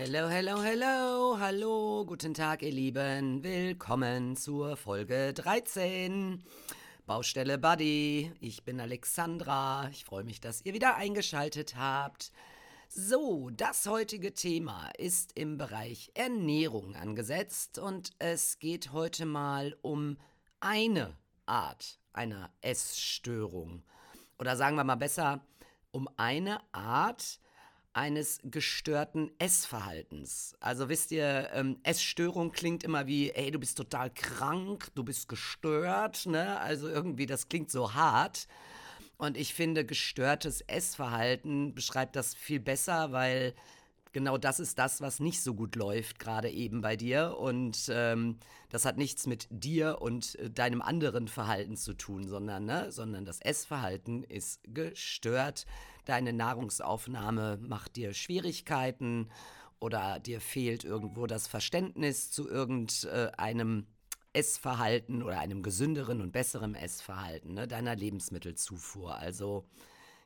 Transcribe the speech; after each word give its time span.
Hello, 0.00 0.28
hello, 0.28 0.62
hello, 0.62 1.36
hallo, 1.40 2.04
guten 2.06 2.32
Tag, 2.32 2.62
ihr 2.62 2.70
Lieben. 2.70 3.42
Willkommen 3.42 4.36
zur 4.36 4.76
Folge 4.76 5.34
13. 5.34 6.40
Baustelle 7.04 7.58
Buddy. 7.58 8.32
Ich 8.38 8.62
bin 8.62 8.80
Alexandra. 8.80 9.88
Ich 9.90 10.04
freue 10.04 10.22
mich, 10.22 10.40
dass 10.40 10.64
ihr 10.64 10.72
wieder 10.72 10.94
eingeschaltet 10.94 11.74
habt. 11.76 12.30
So, 12.88 13.50
das 13.50 13.86
heutige 13.88 14.34
Thema 14.34 14.88
ist 14.96 15.32
im 15.36 15.58
Bereich 15.58 16.12
Ernährung 16.14 16.94
angesetzt 16.94 17.80
und 17.80 18.12
es 18.20 18.60
geht 18.60 18.92
heute 18.92 19.26
mal 19.26 19.76
um 19.82 20.16
eine 20.60 21.16
Art 21.44 21.98
einer 22.12 22.52
Essstörung. 22.60 23.82
Oder 24.38 24.54
sagen 24.54 24.76
wir 24.76 24.84
mal 24.84 24.94
besser, 24.94 25.44
um 25.90 26.08
eine 26.16 26.60
Art 26.72 27.40
eines 27.92 28.38
gestörten 28.44 29.30
Essverhaltens. 29.38 30.54
Also 30.60 30.88
wisst 30.88 31.10
ihr, 31.10 31.50
ähm, 31.52 31.78
Essstörung 31.82 32.52
klingt 32.52 32.84
immer 32.84 33.06
wie, 33.06 33.30
ey, 33.30 33.50
du 33.50 33.58
bist 33.58 33.76
total 33.76 34.10
krank, 34.10 34.88
du 34.94 35.02
bist 35.04 35.28
gestört, 35.28 36.26
ne? 36.26 36.60
Also 36.60 36.88
irgendwie, 36.88 37.26
das 37.26 37.48
klingt 37.48 37.70
so 37.70 37.94
hart. 37.94 38.46
Und 39.16 39.36
ich 39.36 39.52
finde, 39.52 39.84
gestörtes 39.84 40.60
Essverhalten 40.60 41.74
beschreibt 41.74 42.14
das 42.14 42.34
viel 42.34 42.60
besser, 42.60 43.10
weil 43.10 43.54
genau 44.12 44.38
das 44.38 44.60
ist 44.60 44.78
das, 44.78 45.00
was 45.00 45.20
nicht 45.20 45.42
so 45.42 45.54
gut 45.54 45.76
läuft, 45.76 46.18
gerade 46.18 46.50
eben 46.50 46.80
bei 46.80 46.96
dir. 46.96 47.36
Und 47.38 47.90
ähm, 47.92 48.38
das 48.70 48.84
hat 48.84 48.96
nichts 48.96 49.26
mit 49.26 49.48
dir 49.50 50.00
und 50.00 50.36
äh, 50.36 50.50
deinem 50.50 50.82
anderen 50.82 51.28
Verhalten 51.28 51.76
zu 51.76 51.94
tun, 51.94 52.26
sondern, 52.26 52.64
ne, 52.64 52.92
sondern 52.92 53.24
das 53.24 53.40
Essverhalten 53.40 54.24
ist 54.24 54.60
gestört. 54.72 55.66
Deine 56.08 56.32
Nahrungsaufnahme 56.32 57.58
macht 57.60 57.96
dir 57.96 58.14
Schwierigkeiten 58.14 59.28
oder 59.78 60.18
dir 60.20 60.40
fehlt 60.40 60.82
irgendwo 60.82 61.26
das 61.26 61.46
Verständnis 61.46 62.30
zu 62.30 62.48
irgendeinem 62.48 63.86
Essverhalten 64.32 65.22
oder 65.22 65.38
einem 65.38 65.62
gesünderen 65.62 66.22
und 66.22 66.32
besseren 66.32 66.74
Essverhalten 66.74 67.52
ne, 67.52 67.68
deiner 67.68 67.94
Lebensmittelzufuhr. 67.94 69.16
Also 69.16 69.66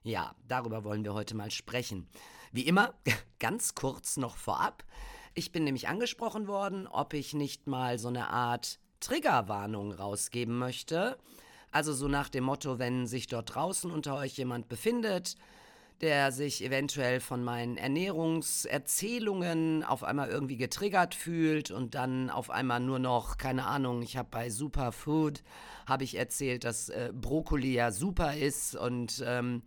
ja, 0.04 0.36
darüber 0.46 0.84
wollen 0.84 1.02
wir 1.02 1.14
heute 1.14 1.34
mal 1.34 1.50
sprechen. 1.50 2.08
Wie 2.52 2.68
immer, 2.68 2.94
ganz 3.40 3.74
kurz 3.74 4.16
noch 4.16 4.36
vorab. 4.36 4.84
Ich 5.34 5.50
bin 5.50 5.64
nämlich 5.64 5.88
angesprochen 5.88 6.46
worden, 6.46 6.86
ob 6.86 7.12
ich 7.12 7.34
nicht 7.34 7.66
mal 7.66 7.98
so 7.98 8.06
eine 8.06 8.28
Art 8.28 8.78
Triggerwarnung 9.00 9.90
rausgeben 9.90 10.56
möchte. 10.56 11.18
Also 11.72 11.92
so 11.92 12.06
nach 12.06 12.28
dem 12.28 12.44
Motto, 12.44 12.78
wenn 12.78 13.08
sich 13.08 13.26
dort 13.26 13.56
draußen 13.56 13.90
unter 13.90 14.14
euch 14.14 14.36
jemand 14.36 14.68
befindet, 14.68 15.34
der 16.00 16.32
sich 16.32 16.64
eventuell 16.64 17.20
von 17.20 17.44
meinen 17.44 17.76
Ernährungserzählungen 17.76 19.84
auf 19.84 20.02
einmal 20.02 20.28
irgendwie 20.28 20.56
getriggert 20.56 21.14
fühlt 21.14 21.70
und 21.70 21.94
dann 21.94 22.30
auf 22.30 22.50
einmal 22.50 22.80
nur 22.80 22.98
noch, 22.98 23.38
keine 23.38 23.66
Ahnung, 23.66 24.02
ich 24.02 24.16
habe 24.16 24.28
bei 24.30 24.50
Superfood, 24.50 25.44
habe 25.86 26.02
ich 26.04 26.16
erzählt, 26.16 26.64
dass 26.64 26.88
äh, 26.88 27.12
Brokkoli 27.14 27.74
ja 27.74 27.92
super 27.92 28.34
ist 28.34 28.74
und 28.74 29.22
ähm, 29.26 29.62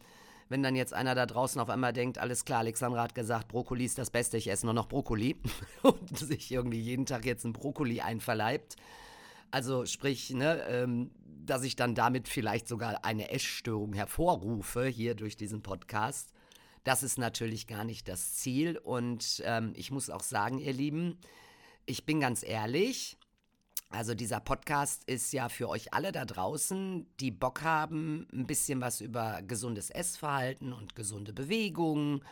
wenn 0.50 0.62
dann 0.62 0.76
jetzt 0.76 0.94
einer 0.94 1.16
da 1.16 1.26
draußen 1.26 1.60
auf 1.60 1.70
einmal 1.70 1.94
denkt, 1.94 2.18
alles 2.18 2.46
klar, 2.46 2.60
Alexandra 2.60 3.04
hat 3.04 3.16
gesagt, 3.16 3.48
Brokkoli 3.48 3.86
ist 3.86 3.98
das 3.98 4.12
Beste, 4.12 4.38
ich 4.38 4.50
esse 4.50 4.66
nur 4.66 4.74
noch 4.74 4.88
Brokkoli 4.88 5.38
und 5.82 6.18
sich 6.18 6.52
irgendwie 6.52 6.80
jeden 6.80 7.06
Tag 7.06 7.26
jetzt 7.26 7.46
ein 7.46 7.54
Brokkoli 7.54 8.02
einverleibt. 8.02 8.76
Also 9.52 9.86
sprich, 9.86 10.32
ne, 10.32 10.62
ähm, 10.68 11.12
dass 11.46 11.64
ich 11.64 11.76
dann 11.76 11.96
damit 11.96 12.28
vielleicht 12.28 12.68
sogar 12.68 13.06
eine 13.06 13.32
Essstörung 13.32 13.94
hervorrufe 13.94 14.86
hier 14.86 15.16
durch 15.16 15.38
diesen 15.38 15.62
Podcast. 15.62 16.34
Das 16.84 17.04
ist 17.04 17.18
natürlich 17.18 17.68
gar 17.68 17.84
nicht 17.84 18.08
das 18.08 18.36
Ziel. 18.36 18.78
Und 18.78 19.42
ähm, 19.46 19.74
ich 19.76 19.92
muss 19.92 20.10
auch 20.10 20.24
sagen, 20.24 20.60
ihr 20.60 20.74
Lieben, 20.74 21.18
ich 21.86 22.06
bin 22.06 22.20
ganz 22.20 22.44
ehrlich. 22.44 23.18
Also 23.90 24.14
dieser 24.14 24.40
Podcast 24.40 25.04
ist 25.06 25.32
ja 25.32 25.48
für 25.50 25.70
euch 25.70 25.94
alle 25.94 26.12
da 26.12 26.26
draußen, 26.26 27.08
die 27.20 27.32
Bock 27.32 27.62
haben, 27.62 28.28
ein 28.34 28.48
bisschen 28.48 28.82
was 28.82 29.00
über 29.00 29.42
gesundes 29.42 29.90
Essverhalten 29.90 30.74
und 30.74 30.96
gesunde 30.96 31.34
Bewegung 31.34 32.24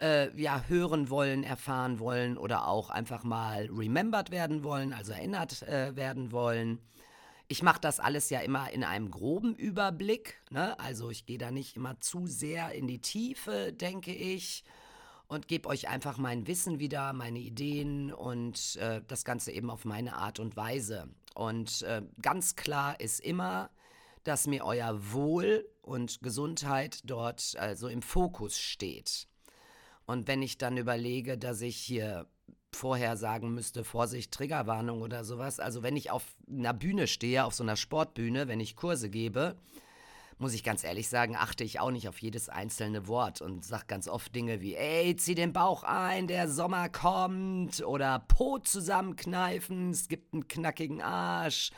äh, 0.00 0.34
ja, 0.40 0.64
hören 0.66 1.10
wollen, 1.10 1.44
erfahren 1.44 2.00
wollen 2.00 2.36
oder 2.36 2.66
auch 2.66 2.90
einfach 2.90 3.22
mal 3.22 3.68
remembered 3.70 4.30
werden 4.30 4.64
wollen, 4.64 4.92
also 4.92 5.12
erinnert 5.12 5.62
äh, 5.62 5.94
werden 5.96 6.32
wollen. 6.32 6.80
Ich 7.50 7.64
mache 7.64 7.80
das 7.80 7.98
alles 7.98 8.30
ja 8.30 8.38
immer 8.38 8.70
in 8.70 8.84
einem 8.84 9.10
groben 9.10 9.56
Überblick. 9.56 10.40
Ne? 10.50 10.78
Also 10.78 11.10
ich 11.10 11.26
gehe 11.26 11.36
da 11.36 11.50
nicht 11.50 11.74
immer 11.74 11.98
zu 11.98 12.28
sehr 12.28 12.70
in 12.70 12.86
die 12.86 13.00
Tiefe, 13.00 13.72
denke 13.72 14.14
ich. 14.14 14.62
Und 15.26 15.48
gebe 15.48 15.68
euch 15.68 15.88
einfach 15.88 16.16
mein 16.16 16.46
Wissen 16.46 16.78
wieder, 16.78 17.12
meine 17.12 17.40
Ideen 17.40 18.12
und 18.12 18.76
äh, 18.76 19.02
das 19.04 19.24
Ganze 19.24 19.50
eben 19.50 19.68
auf 19.68 19.84
meine 19.84 20.14
Art 20.14 20.38
und 20.38 20.56
Weise. 20.56 21.08
Und 21.34 21.82
äh, 21.82 22.02
ganz 22.22 22.54
klar 22.54 23.00
ist 23.00 23.18
immer, 23.18 23.70
dass 24.22 24.46
mir 24.46 24.64
euer 24.64 25.12
Wohl 25.12 25.68
und 25.82 26.22
Gesundheit 26.22 27.00
dort 27.02 27.56
also 27.58 27.88
im 27.88 28.02
Fokus 28.02 28.60
steht. 28.60 29.26
Und 30.06 30.28
wenn 30.28 30.40
ich 30.40 30.56
dann 30.56 30.76
überlege, 30.76 31.36
dass 31.36 31.62
ich 31.62 31.78
hier 31.78 32.28
vorher 32.72 33.16
sagen 33.16 33.52
müsste, 33.54 33.84
Vorsicht, 33.84 34.32
Triggerwarnung 34.32 35.02
oder 35.02 35.24
sowas. 35.24 35.60
Also 35.60 35.82
wenn 35.82 35.96
ich 35.96 36.10
auf 36.10 36.24
einer 36.48 36.74
Bühne 36.74 37.06
stehe, 37.06 37.44
auf 37.44 37.54
so 37.54 37.62
einer 37.62 37.76
Sportbühne, 37.76 38.48
wenn 38.48 38.60
ich 38.60 38.76
Kurse 38.76 39.10
gebe, 39.10 39.56
muss 40.38 40.54
ich 40.54 40.64
ganz 40.64 40.84
ehrlich 40.84 41.08
sagen, 41.08 41.36
achte 41.36 41.64
ich 41.64 41.80
auch 41.80 41.90
nicht 41.90 42.08
auf 42.08 42.18
jedes 42.18 42.48
einzelne 42.48 43.06
Wort 43.06 43.42
und 43.42 43.62
sage 43.64 43.84
ganz 43.86 44.08
oft 44.08 44.34
Dinge 44.34 44.62
wie, 44.62 44.74
ey, 44.74 45.14
zieh 45.14 45.34
den 45.34 45.52
Bauch 45.52 45.82
ein, 45.82 46.28
der 46.28 46.48
Sommer 46.48 46.88
kommt 46.88 47.84
oder 47.84 48.24
Po 48.26 48.58
zusammenkneifen, 48.58 49.90
es 49.90 50.08
gibt 50.08 50.32
einen 50.32 50.48
knackigen 50.48 51.02
Arsch. 51.02 51.72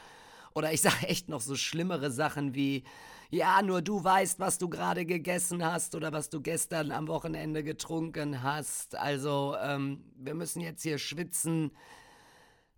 Oder 0.55 0.73
ich 0.73 0.81
sage 0.83 1.09
echt 1.09 1.29
noch 1.29 1.41
so 1.41 1.57
schlimmere 1.57 2.13
Sachen 2.13 2.55
wie, 2.55 2.85
ja, 3.33 3.63
nur 3.63 3.81
du 3.81 4.05
weißt, 4.05 4.41
was 4.41 4.59
du 4.59 4.69
gerade 4.69 5.07
gegessen 5.07 5.65
hast 5.65 5.95
oder 5.95 6.13
was 6.13 6.29
du 6.29 6.43
gestern 6.43 6.93
am 6.93 7.09
Wochenende 7.09 7.65
getrunken 7.65 8.43
hast. 8.43 8.95
Also, 8.95 9.57
ähm, 9.59 10.05
wir 10.17 10.35
müssen 10.35 10.61
jetzt 10.61 10.83
hier 10.83 10.99
schwitzen. 10.99 11.73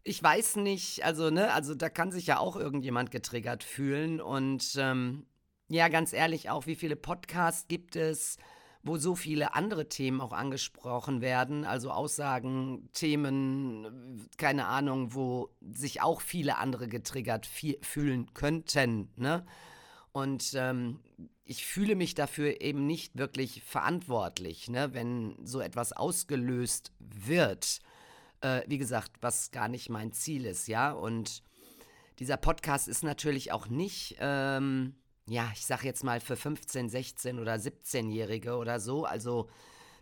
Ich 0.04 0.22
weiß 0.22 0.56
nicht, 0.56 1.04
also, 1.04 1.31
ne, 1.31 1.53
also 1.53 1.75
da 1.75 1.88
kann 1.88 2.12
sich 2.12 2.28
ja 2.28 2.38
auch 2.38 2.54
irgendjemand 2.54 3.10
getriggert 3.10 3.64
fühlen. 3.64 4.20
Und 4.20 4.76
ähm, 4.78 5.26
ja, 5.69 5.88
ganz 5.88 6.12
ehrlich, 6.12 6.50
auch 6.50 6.66
wie 6.66 6.76
viele 6.76 6.94
Podcasts 6.94 7.66
gibt 7.66 7.97
es, 7.97 8.38
wo 8.84 8.97
so 8.97 9.16
viele 9.16 9.56
andere 9.56 9.88
Themen 9.88 10.20
auch 10.20 10.32
angesprochen 10.32 11.20
werden, 11.20 11.64
also 11.64 11.91
Aussagen, 11.91 12.91
Themen, 12.93 14.28
keine 14.37 14.66
Ahnung, 14.66 15.14
wo 15.14 15.48
sich 15.60 16.00
auch 16.00 16.20
viele 16.20 16.59
andere 16.59 16.87
getriggert 16.87 17.47
fühlen 17.47 18.32
könnten, 18.34 19.09
ne? 19.16 19.44
Und 20.14 20.54
ähm, 20.54 21.00
ich 21.44 21.66
fühle 21.66 21.97
mich 21.97 22.14
dafür 22.14 22.60
eben 22.60 22.86
nicht 22.86 23.19
wirklich 23.19 23.64
verantwortlich, 23.64 24.70
ne, 24.70 24.94
wenn 24.94 25.34
so 25.44 25.60
etwas 25.60 25.92
ausgelöst 25.92 26.92
wird. 27.00 27.80
Äh, 28.41 28.62
wie 28.69 28.78
gesagt, 28.78 29.10
was 29.22 29.50
gar 29.50 29.66
nicht 29.66 29.91
mein 29.91 30.12
Ziel 30.12 30.47
ist, 30.47 30.69
ja. 30.69 30.92
Und 30.92 31.42
dieser 32.20 32.36
Podcast 32.36 32.86
ist 32.86 33.02
natürlich 33.02 33.50
auch 33.50 33.66
nicht, 33.66 34.14
ähm, 34.20 34.94
ja, 35.28 35.50
ich 35.52 35.66
sag 35.66 35.82
jetzt 35.82 36.04
mal 36.04 36.20
für 36.20 36.36
15, 36.36 36.88
16 36.88 37.41
oder 37.41 37.54
17-Jährige 37.54 38.54
oder 38.54 38.78
so. 38.78 39.04
Also 39.04 39.48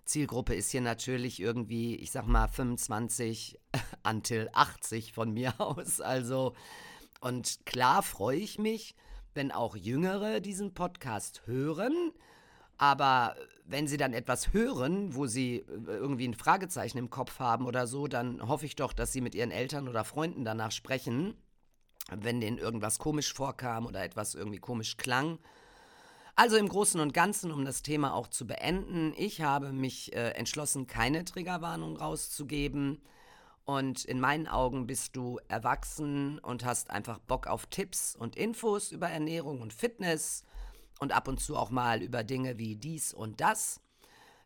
Zielgruppe 0.04 0.54
ist 0.54 0.72
hier 0.72 0.82
natürlich 0.82 1.40
irgendwie, 1.40 1.96
ich 1.96 2.10
sag 2.10 2.26
mal 2.26 2.48
25 2.48 3.58
until 4.06 4.50
80 4.52 5.14
von 5.14 5.32
mir 5.32 5.54
aus. 5.58 6.02
Also, 6.02 6.52
und 7.22 7.64
klar 7.64 8.02
freue 8.02 8.36
ich 8.36 8.58
mich, 8.58 8.94
wenn 9.34 9.52
auch 9.52 9.76
Jüngere 9.76 10.40
diesen 10.40 10.74
Podcast 10.74 11.42
hören. 11.46 12.12
Aber 12.78 13.36
wenn 13.64 13.86
sie 13.86 13.96
dann 13.96 14.12
etwas 14.12 14.52
hören, 14.52 15.14
wo 15.14 15.26
sie 15.26 15.56
äh, 15.56 15.64
irgendwie 15.86 16.26
ein 16.26 16.34
Fragezeichen 16.34 16.98
im 16.98 17.10
Kopf 17.10 17.38
haben 17.38 17.66
oder 17.66 17.86
so, 17.86 18.08
dann 18.08 18.46
hoffe 18.48 18.66
ich 18.66 18.76
doch, 18.76 18.92
dass 18.92 19.12
sie 19.12 19.20
mit 19.20 19.34
ihren 19.34 19.50
Eltern 19.50 19.88
oder 19.88 20.04
Freunden 20.04 20.44
danach 20.44 20.72
sprechen, 20.72 21.34
wenn 22.10 22.40
denen 22.40 22.58
irgendwas 22.58 22.98
komisch 22.98 23.32
vorkam 23.32 23.86
oder 23.86 24.02
etwas 24.02 24.34
irgendwie 24.34 24.58
komisch 24.58 24.96
klang. 24.96 25.38
Also 26.34 26.56
im 26.56 26.68
Großen 26.68 26.98
und 27.00 27.12
Ganzen, 27.12 27.52
um 27.52 27.64
das 27.64 27.82
Thema 27.82 28.14
auch 28.14 28.26
zu 28.26 28.46
beenden, 28.46 29.12
ich 29.16 29.42
habe 29.42 29.72
mich 29.72 30.14
äh, 30.14 30.30
entschlossen, 30.30 30.86
keine 30.86 31.24
Triggerwarnung 31.24 31.96
rauszugeben. 31.96 33.02
Und 33.64 34.04
in 34.04 34.18
meinen 34.18 34.48
Augen 34.48 34.86
bist 34.86 35.16
du 35.16 35.38
erwachsen 35.48 36.38
und 36.40 36.64
hast 36.64 36.90
einfach 36.90 37.18
Bock 37.18 37.46
auf 37.46 37.66
Tipps 37.66 38.16
und 38.16 38.36
Infos 38.36 38.90
über 38.90 39.08
Ernährung 39.08 39.60
und 39.60 39.72
Fitness 39.72 40.44
und 40.98 41.12
ab 41.12 41.28
und 41.28 41.40
zu 41.40 41.56
auch 41.56 41.70
mal 41.70 42.02
über 42.02 42.24
Dinge 42.24 42.58
wie 42.58 42.76
dies 42.76 43.14
und 43.14 43.40
das. 43.40 43.80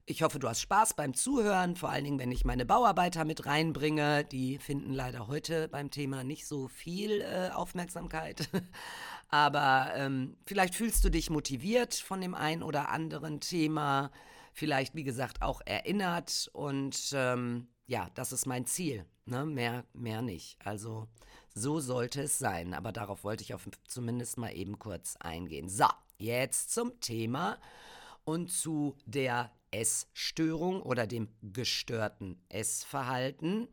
Ich 0.09 0.23
hoffe, 0.23 0.39
du 0.39 0.49
hast 0.49 0.61
Spaß 0.61 0.95
beim 0.95 1.15
Zuhören, 1.15 1.75
vor 1.75 1.91
allen 1.91 2.05
Dingen, 2.05 2.21
wenn 2.21 2.31
ich 2.31 2.45
meine 2.45 2.65
Bauarbeiter 2.65 3.25
mit 3.25 3.45
reinbringe. 3.45 4.25
Die 4.25 4.59
finden 4.59 4.93
leider 4.93 5.27
heute 5.27 5.67
beim 5.67 5.91
Thema 5.91 6.23
nicht 6.23 6.47
so 6.47 6.69
viel 6.69 7.23
äh, 7.23 7.51
Aufmerksamkeit. 7.53 8.49
Aber 9.29 9.91
ähm, 9.97 10.37
vielleicht 10.47 10.77
fühlst 10.77 11.05
du 11.05 11.11
dich 11.11 11.29
motiviert 11.29 11.95
von 11.95 12.21
dem 12.21 12.37
ein 12.37 12.63
oder 12.63 12.91
anderen 12.91 13.41
Thema, 13.41 14.13
vielleicht, 14.53 14.95
wie 14.95 15.03
gesagt, 15.03 15.43
auch 15.43 15.61
erinnert 15.65 16.49
und 16.53 17.13
ähm, 17.13 17.67
ja, 17.87 18.11
das 18.15 18.33
ist 18.33 18.47
mein 18.47 18.67
Ziel. 18.67 19.07
Ne? 19.25 19.47
Mehr, 19.47 19.85
mehr 19.93 20.23
nicht. 20.23 20.57
Also 20.65 21.09
so 21.55 21.81
sollte 21.81 22.23
es 22.23 22.39
sein. 22.39 22.75
Aber 22.75 22.93
darauf 22.93 23.25
wollte 23.25 23.43
ich 23.43 23.55
auf 23.55 23.69
zumindest 23.87 24.39
mal 24.39 24.55
eben 24.55 24.79
kurz 24.79 25.17
eingehen. 25.21 25.69
So, 25.69 25.87
jetzt 26.19 26.73
zum 26.73 26.99
Thema 27.01 27.59
und 28.25 28.51
zu 28.51 28.97
der 29.07 29.53
Essstörung 29.71 30.83
oder 30.83 31.07
dem 31.07 31.29
gestörten 31.43 32.41
Essverhalten. 32.49 33.69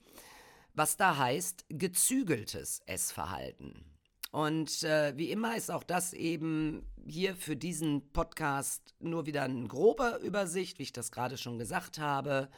Was 0.75 0.97
da 0.97 1.17
heißt, 1.17 1.65
gezügeltes 1.69 2.81
Essverhalten. 2.85 3.85
Und 4.31 4.81
äh, 4.81 5.15
wie 5.15 5.29
immer 5.29 5.55
ist 5.55 5.69
auch 5.69 5.83
das 5.83 6.13
eben 6.13 6.87
hier 7.05 7.35
für 7.35 7.55
diesen 7.55 8.11
Podcast 8.11 8.95
nur 8.99 9.27
wieder 9.27 9.43
eine 9.43 9.67
grobe 9.67 10.19
Übersicht, 10.23 10.79
wie 10.79 10.83
ich 10.83 10.93
das 10.93 11.11
gerade 11.11 11.37
schon 11.37 11.59
gesagt 11.59 11.99
habe. 11.99 12.49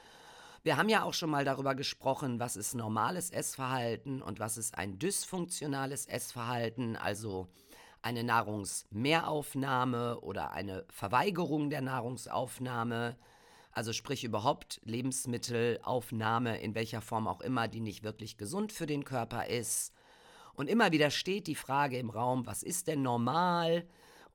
Wir 0.65 0.77
haben 0.77 0.89
ja 0.89 1.03
auch 1.03 1.13
schon 1.13 1.29
mal 1.29 1.45
darüber 1.45 1.75
gesprochen, 1.75 2.39
was 2.39 2.55
ist 2.55 2.73
normales 2.73 3.29
Essverhalten 3.29 4.23
und 4.23 4.39
was 4.39 4.57
ist 4.57 4.75
ein 4.75 4.97
dysfunktionales 4.97 6.07
Essverhalten, 6.07 6.95
also 6.95 7.47
eine 8.01 8.23
Nahrungsmehraufnahme 8.23 10.21
oder 10.21 10.53
eine 10.53 10.83
Verweigerung 10.89 11.69
der 11.69 11.81
Nahrungsaufnahme, 11.81 13.15
also 13.73 13.93
sprich 13.93 14.23
überhaupt 14.23 14.81
Lebensmittelaufnahme 14.85 16.59
in 16.59 16.73
welcher 16.73 17.01
Form 17.01 17.27
auch 17.27 17.41
immer, 17.41 17.67
die 17.67 17.79
nicht 17.79 18.01
wirklich 18.01 18.35
gesund 18.35 18.71
für 18.71 18.87
den 18.87 19.03
Körper 19.03 19.45
ist. 19.45 19.93
Und 20.55 20.67
immer 20.67 20.91
wieder 20.91 21.11
steht 21.11 21.45
die 21.45 21.53
Frage 21.53 21.99
im 21.99 22.09
Raum, 22.09 22.47
was 22.47 22.63
ist 22.63 22.87
denn 22.87 23.03
normal? 23.03 23.85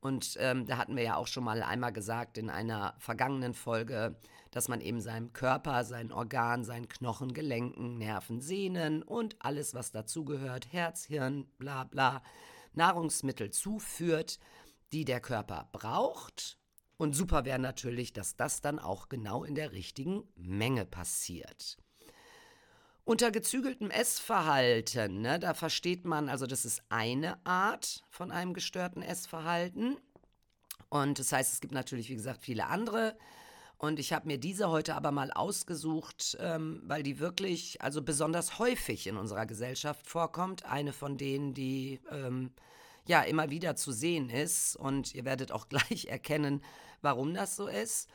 Und 0.01 0.37
ähm, 0.41 0.67
da 0.67 0.79
hatten 0.79 0.97
wir 0.97 1.03
ja 1.03 1.17
auch 1.17 1.27
schon 1.27 1.45
mal 1.45 1.63
einmal 1.63 1.93
gesagt 1.93 2.39
in 2.39 2.49
einer 2.49 2.95
vergangenen 2.99 3.53
Folge, 3.53 4.17
dass 4.51 4.69
man 4.69 4.81
eben 4.81 5.01
seinem 5.01 5.33
Körper, 5.33 5.85
seinen 5.85 6.11
Organen, 6.11 6.65
seinen 6.65 6.89
Knochen, 6.89 7.35
Gelenken, 7.35 7.99
Nerven, 7.99 8.41
Sehnen 8.41 9.03
und 9.03 9.37
alles, 9.41 9.75
was 9.75 9.93
dazugehört, 9.93 10.73
Herz, 10.73 11.05
Hirn, 11.05 11.47
bla 11.59 11.85
bla, 11.85 12.23
Nahrungsmittel 12.73 13.51
zuführt, 13.51 14.39
die 14.93 15.05
der 15.05 15.21
Körper 15.21 15.69
braucht. 15.73 16.59
Und 16.97 17.15
super 17.15 17.45
wäre 17.45 17.59
natürlich, 17.59 18.13
dass 18.13 18.37
das 18.37 18.61
dann 18.61 18.79
auch 18.79 19.09
genau 19.09 19.45
in 19.45 19.55
der 19.55 19.73
richtigen 19.73 20.25
Menge 20.35 20.85
passiert. 20.87 21.79
Unter 23.11 23.33
gezügeltem 23.33 23.91
Essverhalten, 23.91 25.21
ne, 25.21 25.41
da 25.41 25.53
versteht 25.53 26.05
man, 26.05 26.29
also 26.29 26.47
das 26.47 26.65
ist 26.65 26.81
eine 26.91 27.45
Art 27.45 28.05
von 28.09 28.31
einem 28.31 28.55
gestörten 28.55 29.03
Essverhalten. 29.03 29.97
Und 30.91 31.19
das 31.19 31.33
heißt, 31.33 31.53
es 31.53 31.61
gibt 31.61 31.75
natürlich, 31.75 32.09
wie 32.09 32.15
gesagt, 32.15 32.41
viele 32.41 32.69
andere. 32.69 33.19
Und 33.79 33.99
ich 33.99 34.13
habe 34.13 34.29
mir 34.29 34.39
diese 34.39 34.69
heute 34.69 34.95
aber 34.95 35.11
mal 35.11 35.33
ausgesucht, 35.33 36.39
ähm, 36.39 36.83
weil 36.85 37.03
die 37.03 37.19
wirklich, 37.19 37.83
also 37.83 38.01
besonders 38.01 38.61
häufig 38.61 39.09
in 39.09 39.17
unserer 39.17 39.45
Gesellschaft 39.45 40.07
vorkommt. 40.07 40.65
Eine 40.67 40.93
von 40.93 41.17
denen, 41.17 41.53
die 41.53 41.99
ähm, 42.13 42.53
ja 43.09 43.23
immer 43.23 43.51
wieder 43.51 43.75
zu 43.75 43.91
sehen 43.91 44.31
ist. 44.31 44.77
Und 44.77 45.17
ihr 45.17 45.25
werdet 45.25 45.51
auch 45.51 45.69
gleich 45.69 46.05
erkennen, 46.05 46.63
warum 47.03 47.35
das 47.35 47.57
so 47.57 47.67
ist. 47.67 48.09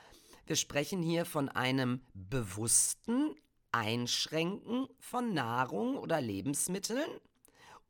Wir 0.45 0.55
sprechen 0.55 1.01
hier 1.01 1.25
von 1.25 1.49
einem 1.49 1.99
bewussten 2.13 3.35
Einschränken 3.75 4.87
von 4.99 5.33
Nahrung 5.33 5.97
oder 5.97 6.21
Lebensmitteln, 6.21 7.09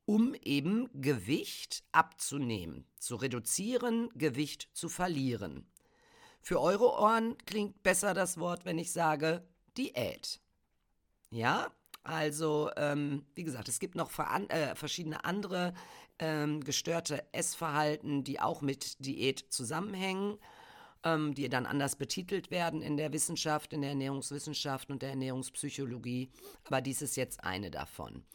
um 0.06 0.34
eben 0.34 0.90
Gewicht 1.00 1.84
abzunehmen, 1.92 2.88
zu 2.98 3.16
reduzieren, 3.16 4.10
Gewicht 4.16 4.68
zu 4.74 4.90
verlieren. 4.90 5.70
Für 6.42 6.60
eure 6.60 6.92
Ohren 7.00 7.38
klingt 7.46 7.84
besser 7.84 8.16
das 8.16 8.40
Wort, 8.40 8.66
wenn 8.66 8.80
ich 8.80 8.92
sage 8.92 9.48
Diät. 9.78 10.42
Ja, 11.30 11.72
also 12.04 12.72
ähm, 12.78 13.28
wie 13.36 13.44
gesagt, 13.44 13.70
es 13.70 13.80
gibt 13.80 13.94
noch 13.94 14.12
äh, 14.20 14.76
verschiedene 14.76 15.24
andere 15.24 15.74
ähm, 16.18 16.64
gestörte 16.64 17.32
Essverhalten, 17.32 18.24
die 18.24 18.40
auch 18.40 18.62
mit 18.62 19.06
Diät 19.06 19.46
zusammenhängen 19.50 20.40
ähm, 21.06 21.34
die 21.34 21.48
dann 21.48 21.66
anders 21.66 21.96
betitelt 21.96 22.52
werden 22.52 22.82
in 22.82 22.98
der 22.98 23.14
Wissenschaft, 23.14 23.72
in 23.72 23.82
der 23.82 23.92
Ernährungswissenschaft 23.92 24.90
und 24.90 25.02
der 25.02 25.12
Ernährungspsychologie. 25.12 26.32
Aber 26.66 26.82
dies 26.82 27.02
ist 27.02 27.16
jetzt 27.16 27.44
eine 27.44 27.72
davon. 27.72 28.26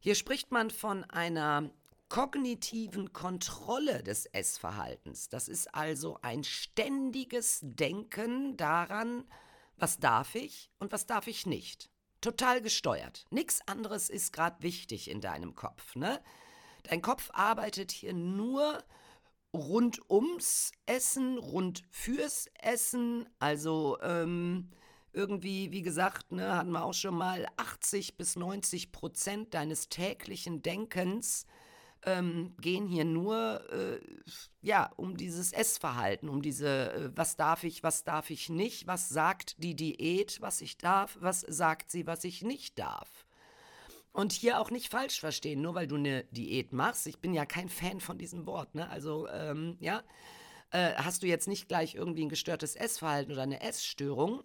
Hier 0.00 0.14
spricht 0.14 0.50
man 0.50 0.70
von 0.70 1.04
einer 1.04 1.70
kognitiven 2.08 3.12
Kontrolle 3.12 4.02
des 4.02 4.26
Essverhaltens. 4.26 5.28
Das 5.28 5.46
ist 5.46 5.72
also 5.74 6.18
ein 6.22 6.42
ständiges 6.42 7.60
Denken 7.62 8.56
daran, 8.56 9.24
was 9.76 9.98
darf 9.98 10.34
ich 10.34 10.70
und 10.78 10.90
was 10.90 11.06
darf 11.06 11.26
ich 11.28 11.46
nicht. 11.46 11.90
Total 12.20 12.60
gesteuert. 12.60 13.26
Nichts 13.30 13.60
anderes 13.66 14.10
ist 14.10 14.32
gerade 14.32 14.62
wichtig 14.62 15.08
in 15.08 15.20
deinem 15.20 15.54
Kopf. 15.54 15.94
Ne? 15.94 16.20
Dein 16.82 17.00
Kopf 17.00 17.30
arbeitet 17.32 17.92
hier 17.92 18.12
nur 18.12 18.82
rund 19.54 20.00
ums 20.10 20.72
Essen, 20.86 21.38
rund 21.38 21.82
fürs 21.90 22.48
Essen. 22.60 23.28
Also 23.38 23.98
ähm, 24.02 24.70
irgendwie, 25.12 25.72
wie 25.72 25.82
gesagt, 25.82 26.32
ne, 26.32 26.56
hatten 26.56 26.72
wir 26.72 26.84
auch 26.84 26.94
schon 26.94 27.16
mal 27.16 27.46
80 27.56 28.16
bis 28.16 28.36
90 28.36 28.92
Prozent 28.92 29.54
deines 29.54 29.88
täglichen 29.88 30.62
Denkens 30.62 31.46
ähm, 32.04 32.54
gehen 32.60 32.86
hier 32.86 33.04
nur 33.04 33.60
äh, 33.70 34.00
ja 34.62 34.90
um 34.96 35.16
dieses 35.16 35.52
Essverhalten, 35.52 36.28
um 36.28 36.42
diese, 36.42 36.92
äh, 36.92 37.10
was 37.14 37.36
darf 37.36 37.64
ich, 37.64 37.82
was 37.82 38.04
darf 38.04 38.30
ich 38.30 38.48
nicht, 38.48 38.86
was 38.86 39.08
sagt 39.08 39.62
die 39.62 39.74
Diät, 39.74 40.40
was 40.40 40.60
ich 40.60 40.78
darf, 40.78 41.18
was 41.20 41.40
sagt 41.40 41.90
sie, 41.90 42.06
was 42.06 42.24
ich 42.24 42.42
nicht 42.42 42.78
darf. 42.78 43.26
Und 44.12 44.32
hier 44.32 44.60
auch 44.60 44.70
nicht 44.70 44.90
falsch 44.90 45.20
verstehen, 45.20 45.62
nur 45.62 45.74
weil 45.74 45.86
du 45.86 45.96
eine 45.96 46.24
Diät 46.24 46.72
machst. 46.72 47.06
Ich 47.06 47.20
bin 47.20 47.32
ja 47.32 47.46
kein 47.46 47.68
Fan 47.68 48.00
von 48.00 48.18
diesem 48.18 48.46
Wort, 48.46 48.74
ne? 48.74 48.88
Also, 48.90 49.28
ähm, 49.28 49.76
ja, 49.78 50.02
äh, 50.72 50.94
hast 50.94 51.22
du 51.22 51.26
jetzt 51.26 51.48
nicht 51.48 51.68
gleich 51.68 51.94
irgendwie 51.94 52.24
ein 52.24 52.28
gestörtes 52.28 52.74
Essverhalten 52.74 53.32
oder 53.32 53.42
eine 53.42 53.60
Essstörung. 53.60 54.42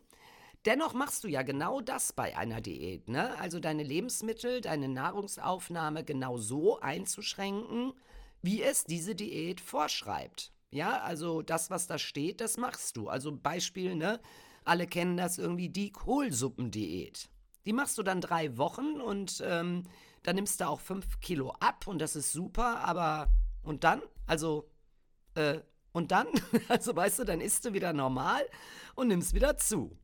Dennoch 0.65 0.93
machst 0.93 1.23
du 1.23 1.27
ja 1.27 1.43
genau 1.43 1.79
das 1.79 2.13
bei 2.13 2.35
einer 2.35 2.59
Diät, 2.61 3.07
ne? 3.07 3.37
Also 3.39 3.59
deine 3.59 3.83
Lebensmittel, 3.83 4.61
deine 4.61 4.87
Nahrungsaufnahme 4.87 6.03
genau 6.03 6.37
so 6.37 6.79
einzuschränken, 6.79 7.93
wie 8.41 8.63
es 8.63 8.83
diese 8.83 9.15
Diät 9.15 9.61
vorschreibt. 9.61 10.51
Ja, 10.71 11.01
also 11.01 11.41
das, 11.43 11.69
was 11.69 11.87
da 11.87 11.99
steht, 11.99 12.41
das 12.41 12.57
machst 12.57 12.97
du. 12.97 13.09
Also 13.09 13.35
Beispiel, 13.35 13.95
ne? 13.95 14.19
Alle 14.63 14.87
kennen 14.87 15.17
das 15.17 15.37
irgendwie 15.37 15.69
die 15.69 15.91
Kohlsuppendiät. 15.91 17.29
Die 17.65 17.73
machst 17.73 17.97
du 17.97 18.03
dann 18.03 18.21
drei 18.21 18.57
Wochen 18.57 19.01
und 19.01 19.43
ähm, 19.45 19.83
dann 20.23 20.35
nimmst 20.35 20.61
du 20.61 20.67
auch 20.67 20.79
fünf 20.79 21.19
Kilo 21.19 21.51
ab 21.59 21.87
und 21.87 21.99
das 21.99 22.15
ist 22.15 22.31
super, 22.31 22.79
aber 22.79 23.27
und 23.63 23.83
dann? 23.83 24.01
Also, 24.27 24.69
äh, 25.35 25.59
und 25.91 26.11
dann? 26.11 26.27
Also 26.67 26.95
weißt 26.95 27.19
du, 27.19 27.23
dann 27.25 27.41
isst 27.41 27.65
du 27.65 27.73
wieder 27.73 27.93
normal 27.93 28.43
und 28.95 29.07
nimmst 29.07 29.33
wieder 29.33 29.57
zu. 29.57 29.97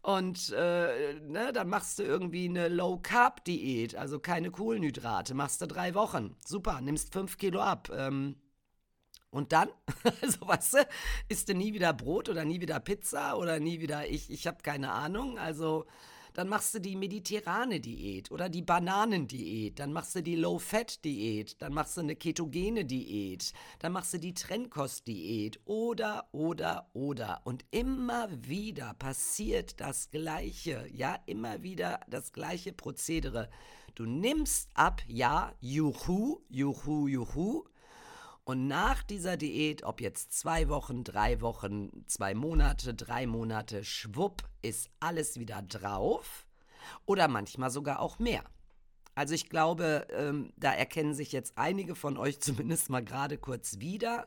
Und 0.00 0.52
äh, 0.52 1.14
ne, 1.20 1.52
dann 1.52 1.68
machst 1.68 1.98
du 1.98 2.02
irgendwie 2.02 2.48
eine 2.48 2.68
Low-Carb-Diät, 2.68 3.96
also 3.96 4.20
keine 4.20 4.50
Kohlenhydrate, 4.50 5.34
machst 5.34 5.60
du 5.60 5.66
drei 5.66 5.94
Wochen. 5.94 6.36
Super, 6.46 6.80
nimmst 6.80 7.12
fünf 7.12 7.36
Kilo 7.36 7.60
ab. 7.60 7.90
Ähm, 7.92 8.36
und 9.30 9.52
dann, 9.52 9.68
also 10.22 10.46
weißt 10.46 10.74
du, 10.74 10.88
isst 11.28 11.48
du 11.48 11.54
nie 11.54 11.74
wieder 11.74 11.92
Brot 11.92 12.28
oder 12.28 12.44
nie 12.44 12.60
wieder 12.60 12.80
Pizza 12.80 13.36
oder 13.36 13.60
nie 13.60 13.80
wieder, 13.80 14.08
ich, 14.08 14.30
ich 14.30 14.46
habe 14.46 14.58
keine 14.62 14.92
Ahnung. 14.92 15.38
Also 15.38 15.86
dann 16.34 16.48
machst 16.48 16.74
du 16.74 16.80
die 16.80 16.96
mediterrane 16.96 17.80
Diät 17.80 18.30
oder 18.30 18.48
die 18.48 18.62
Bananendiät, 18.62 19.78
dann 19.78 19.92
machst 19.92 20.14
du 20.14 20.22
die 20.22 20.36
Low-Fat-Diät, 20.36 21.60
dann 21.60 21.74
machst 21.74 21.96
du 21.96 22.02
eine 22.02 22.16
ketogene 22.16 22.84
Diät, 22.84 23.52
dann 23.78 23.92
machst 23.92 24.14
du 24.14 24.18
die 24.18 24.34
Trennkost-Diät. 24.34 25.60
Oder, 25.64 26.28
oder, 26.32 26.88
oder. 26.92 27.40
Und 27.44 27.64
immer 27.70 28.28
wieder 28.46 28.94
passiert 28.94 29.80
das 29.80 30.10
Gleiche, 30.10 30.86
ja, 30.92 31.18
immer 31.26 31.62
wieder 31.62 32.00
das 32.08 32.32
gleiche 32.32 32.72
Prozedere. 32.72 33.48
Du 33.94 34.04
nimmst 34.06 34.70
ab, 34.74 35.02
ja, 35.06 35.52
juhu, 35.60 36.40
juhu, 36.48 37.08
juhu, 37.08 37.64
und 38.48 38.66
nach 38.66 39.02
dieser 39.02 39.36
Diät, 39.36 39.82
ob 39.82 40.00
jetzt 40.00 40.32
zwei 40.32 40.70
Wochen, 40.70 41.04
drei 41.04 41.42
Wochen, 41.42 41.90
zwei 42.06 42.32
Monate, 42.32 42.94
drei 42.94 43.26
Monate, 43.26 43.84
schwupp, 43.84 44.42
ist 44.62 44.88
alles 45.00 45.38
wieder 45.38 45.60
drauf. 45.60 46.46
Oder 47.04 47.28
manchmal 47.28 47.70
sogar 47.70 48.00
auch 48.00 48.18
mehr. 48.18 48.42
Also 49.14 49.34
ich 49.34 49.50
glaube, 49.50 50.06
ähm, 50.12 50.54
da 50.56 50.72
erkennen 50.72 51.12
sich 51.12 51.30
jetzt 51.30 51.58
einige 51.58 51.94
von 51.94 52.16
euch 52.16 52.40
zumindest 52.40 52.88
mal 52.88 53.04
gerade 53.04 53.36
kurz 53.36 53.80
wieder. 53.80 54.26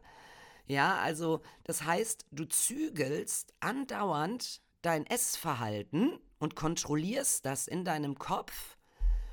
Ja, 0.67 0.97
also 0.97 1.41
das 1.63 1.83
heißt, 1.83 2.27
du 2.29 2.45
zügelst 2.45 3.55
andauernd 3.59 4.61
dein 4.83 5.07
Essverhalten 5.07 6.19
und 6.37 6.55
kontrollierst 6.55 7.43
das 7.43 7.67
in 7.67 7.83
deinem 7.85 8.19
Kopf. 8.19 8.77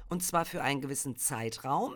Und 0.09 0.23
zwar 0.23 0.47
für 0.47 0.63
einen 0.63 0.81
gewissen 0.81 1.19
Zeitraum. 1.19 1.95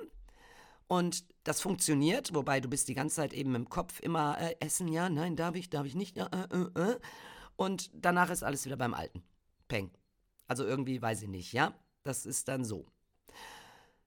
Und 0.93 1.25
das 1.45 1.63
funktioniert, 1.63 2.35
wobei 2.35 2.61
du 2.61 2.69
bist 2.69 2.87
die 2.87 2.93
ganze 2.93 3.17
Zeit 3.17 3.33
eben 3.33 3.55
im 3.55 3.71
Kopf 3.71 3.99
immer 4.01 4.39
äh, 4.39 4.57
essen, 4.61 4.89
ja, 4.89 5.09
nein, 5.09 5.37
darf 5.37 5.55
ich, 5.55 5.71
darf 5.71 5.87
ich 5.87 5.95
nicht, 5.95 6.19
ja, 6.19 6.27
äh, 6.27 6.55
äh, 6.55 6.91
äh. 6.91 7.01
Und 7.57 7.91
danach 7.95 8.29
ist 8.29 8.43
alles 8.43 8.67
wieder 8.67 8.77
beim 8.77 8.93
Alten. 8.93 9.23
Peng. 9.69 9.91
Also 10.49 10.67
irgendwie 10.67 11.01
weiß 11.01 11.23
ich 11.23 11.31
nicht, 11.31 11.55
ja? 11.55 11.73
Das 12.03 12.27
ist 12.27 12.47
dann 12.49 12.63
so. 12.63 12.85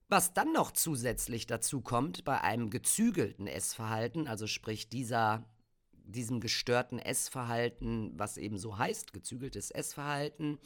Was 0.09 0.35
dann 0.35 0.53
noch 0.53 0.69
zusätzlich 0.69 1.47
dazu 1.47 1.81
kommt 1.81 2.23
bei 2.23 2.39
einem 2.41 2.69
gezügelten 2.69 3.47
Essverhalten, 3.47 4.27
also 4.27 4.45
sprich 4.45 4.87
dieser, 4.87 5.43
diesem 5.91 6.39
gestörten 6.39 6.99
Essverhalten, 6.99 8.11
was 8.15 8.37
eben 8.37 8.59
so 8.59 8.77
heißt, 8.77 9.11
gezügeltes 9.11 9.71
Essverhalten, 9.71 10.59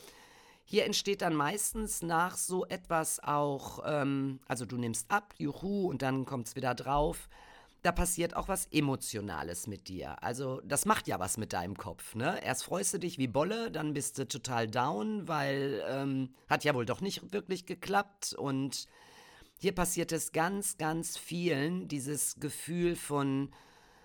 hier 0.69 0.85
entsteht 0.85 1.23
dann 1.23 1.33
meistens 1.33 2.03
nach 2.03 2.37
so 2.37 2.63
etwas 2.67 3.19
auch, 3.23 3.79
ähm, 3.87 4.39
also 4.47 4.67
du 4.67 4.77
nimmst 4.77 5.09
ab, 5.09 5.33
juhu, 5.39 5.89
und 5.89 6.03
dann 6.03 6.25
kommt 6.25 6.45
es 6.45 6.55
wieder 6.55 6.75
drauf. 6.75 7.27
Da 7.81 7.91
passiert 7.91 8.35
auch 8.35 8.49
was 8.49 8.67
Emotionales 8.67 9.65
mit 9.65 9.87
dir. 9.87 10.21
Also, 10.21 10.61
das 10.63 10.85
macht 10.85 11.07
ja 11.07 11.19
was 11.19 11.37
mit 11.37 11.53
deinem 11.53 11.75
Kopf, 11.75 12.13
ne? 12.13 12.39
Erst 12.43 12.65
freust 12.65 12.93
du 12.93 12.99
dich 12.99 13.17
wie 13.17 13.27
Bolle, 13.27 13.71
dann 13.71 13.95
bist 13.95 14.19
du 14.19 14.27
total 14.27 14.67
down, 14.67 15.27
weil 15.27 15.83
ähm, 15.87 16.35
hat 16.47 16.63
ja 16.63 16.75
wohl 16.75 16.85
doch 16.85 17.01
nicht 17.01 17.33
wirklich 17.33 17.65
geklappt 17.65 18.35
und 18.37 18.85
hier 19.57 19.73
passiert 19.73 20.11
es 20.11 20.33
ganz, 20.33 20.77
ganz 20.77 21.17
vielen, 21.17 21.87
dieses 21.87 22.39
Gefühl 22.39 22.95
von, 22.95 23.49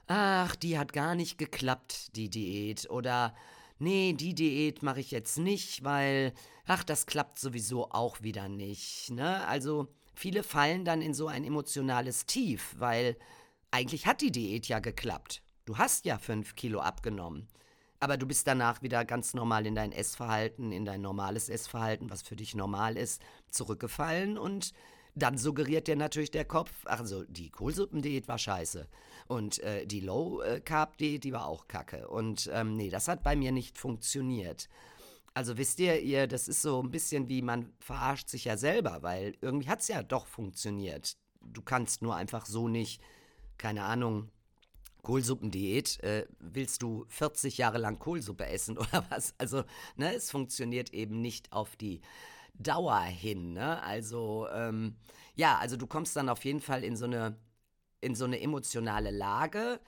ach, 0.07 0.57
die 0.57 0.79
hat 0.79 0.95
gar 0.95 1.15
nicht 1.15 1.37
geklappt, 1.37 2.17
die 2.17 2.31
Diät. 2.31 2.89
Oder, 2.89 3.35
nee, 3.79 4.13
die 4.13 4.35
Diät 4.35 4.83
mache 4.83 5.01
ich 5.01 5.11
jetzt 5.11 5.39
nicht, 5.39 5.85
weil, 5.85 6.33
ach, 6.67 6.85
das 6.85 7.07
klappt 7.07 7.39
sowieso 7.39 7.91
auch 7.91 8.23
wieder 8.23 8.49
nicht. 8.49 9.11
Ne? 9.11 9.47
Also 9.47 9.89
viele 10.15 10.43
fallen 10.43 10.85
dann 10.85 11.03
in 11.03 11.15
so 11.15 11.29
ein 11.29 11.45
emotionales 11.45 12.27
Tief, 12.27 12.75
weil 12.79 13.17
eigentlich 13.71 14.07
hat 14.07 14.21
die 14.21 14.33
Diät 14.33 14.69
ja 14.69 14.79
geklappt. 14.79 15.43
Du 15.65 15.79
hast 15.79 16.05
ja 16.05 16.19
fünf 16.19 16.55
Kilo 16.55 16.81
abgenommen. 16.81 17.49
Aber 18.01 18.17
du 18.19 18.27
bist 18.27 18.47
danach 18.47 18.83
wieder 18.83 19.05
ganz 19.05 19.33
normal 19.33 19.67
in 19.67 19.75
dein 19.75 19.91
Essverhalten, 19.91 20.73
in 20.73 20.85
dein 20.85 21.01
normales 21.01 21.49
Essverhalten, 21.49 22.11
was 22.11 22.23
für 22.23 22.37
dich 22.37 22.55
normal 22.55 22.99
ist, 22.99 23.23
zurückgefallen 23.49 24.37
und 24.37 24.73
dann 25.15 25.39
suggeriert 25.39 25.87
dir 25.87 25.97
natürlich 25.97 26.31
der 26.31 26.45
Kopf, 26.45 26.71
also 26.85 27.25
die 27.25 27.51
Kohlsuppendiät 27.51 28.27
war 28.27 28.39
scheiße 28.39 28.89
und 29.29 29.61
äh, 29.61 29.87
die 29.87 30.01
Low-Carb-Diät, 30.01 31.23
die 31.25 31.33
war 31.33 31.47
auch 31.47 31.69
kacke. 31.69 32.09
Und 32.09 32.51
ähm, 32.53 32.77
nee, 32.77 32.91
das 32.91 33.09
hat 33.09 33.23
bei 33.23 33.37
mir 33.37 33.53
nicht 33.53 33.79
funktioniert. 33.79 34.69
Also 35.33 35.57
wisst 35.57 35.81
ihr, 35.81 36.01
ihr, 36.01 36.27
das 36.27 36.49
ist 36.49 36.63
so 36.63 36.83
ein 36.83 36.91
bisschen 36.91 37.29
wie 37.29 37.43
man 37.43 37.73
verarscht 37.81 38.29
sich 38.29 38.45
ja 38.45 38.57
selber, 38.57 39.03
weil 39.03 39.37
irgendwie 39.41 39.69
hat 39.69 39.81
es 39.81 39.89
ja 39.89 40.03
doch 40.03 40.27
funktioniert. 40.27 41.17
Du 41.41 41.63
kannst 41.63 42.03
nur 42.03 42.17
einfach 42.17 42.47
so 42.47 42.69
nicht, 42.69 43.01
keine 43.59 43.85
Ahnung, 43.85 44.31
Kohlsuppendiät, 45.03 46.01
äh, 46.03 46.27
willst 46.41 46.83
du 46.83 47.05
40 47.09 47.59
Jahre 47.59 47.79
lang 47.79 47.99
Kohlsuppe 47.99 48.47
essen 48.47 48.79
oder 48.79 49.05
was? 49.11 49.35
Also, 49.39 49.65
ne, 49.97 50.15
es 50.15 50.31
funktioniert 50.31 50.93
eben 50.93 51.21
nicht 51.21 51.53
auf 51.53 51.77
die 51.77 52.01
Dauer 52.55 53.01
hin. 53.01 53.53
Ne? 53.53 53.83
Also 53.83 54.47
ähm, 54.53 54.97
ja, 55.35 55.59
also 55.59 55.77
du 55.77 55.87
kommst 55.87 56.17
dann 56.17 56.29
auf 56.29 56.45
jeden 56.45 56.61
Fall 56.61 56.85
in 56.85 56.97
so 56.97 57.05
eine 57.07 57.37
in 58.01 58.15
so 58.15 58.27
eine 58.27 58.41
emotionale 58.41 59.11
Lage, 59.11 59.81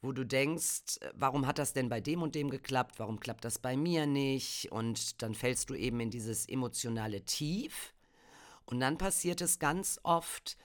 wo 0.00 0.12
du 0.12 0.24
denkst, 0.24 1.00
warum 1.14 1.46
hat 1.46 1.58
das 1.58 1.74
denn 1.74 1.88
bei 1.88 2.00
dem 2.00 2.22
und 2.22 2.34
dem 2.34 2.50
geklappt? 2.50 2.98
Warum 2.98 3.20
klappt 3.20 3.44
das 3.44 3.58
bei 3.58 3.76
mir 3.76 4.06
nicht? 4.06 4.72
Und 4.72 5.22
dann 5.22 5.34
fällst 5.34 5.68
du 5.70 5.74
eben 5.74 6.00
in 6.00 6.10
dieses 6.10 6.48
emotionale 6.48 7.24
Tief. 7.24 7.92
Und 8.64 8.80
dann 8.80 8.96
passiert 8.96 9.40
es 9.40 9.58
ganz 9.58 10.00
oft, 10.02 10.56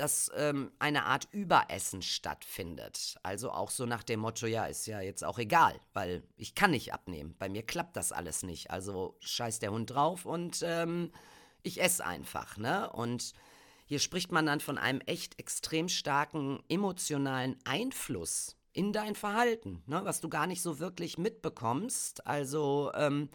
dass 0.00 0.32
ähm, 0.34 0.72
eine 0.78 1.04
Art 1.04 1.28
Überessen 1.30 2.00
stattfindet. 2.00 3.18
Also 3.22 3.50
auch 3.50 3.70
so 3.70 3.84
nach 3.84 4.02
dem 4.02 4.20
Motto, 4.20 4.46
ja, 4.46 4.64
ist 4.64 4.86
ja 4.86 5.00
jetzt 5.00 5.22
auch 5.22 5.38
egal, 5.38 5.78
weil 5.92 6.22
ich 6.38 6.54
kann 6.54 6.70
nicht 6.70 6.94
abnehmen. 6.94 7.36
Bei 7.38 7.50
mir 7.50 7.62
klappt 7.62 7.96
das 7.96 8.10
alles 8.10 8.42
nicht. 8.42 8.70
Also 8.70 9.18
scheiß 9.20 9.58
der 9.58 9.72
Hund 9.72 9.90
drauf 9.90 10.24
und 10.24 10.62
ähm, 10.64 11.12
ich 11.62 11.82
esse 11.82 12.04
einfach, 12.06 12.56
ne? 12.56 12.90
Und 12.90 13.34
hier 13.84 13.98
spricht 13.98 14.32
man 14.32 14.46
dann 14.46 14.60
von 14.60 14.78
einem 14.78 15.00
echt 15.02 15.38
extrem 15.38 15.90
starken 15.90 16.62
emotionalen 16.68 17.58
Einfluss 17.64 18.56
in 18.72 18.94
dein 18.94 19.14
Verhalten, 19.14 19.82
ne? 19.86 20.00
was 20.04 20.20
du 20.22 20.30
gar 20.30 20.46
nicht 20.46 20.62
so 20.62 20.78
wirklich 20.78 21.18
mitbekommst. 21.18 22.26
Also 22.26 22.90
ähm, 22.94 23.28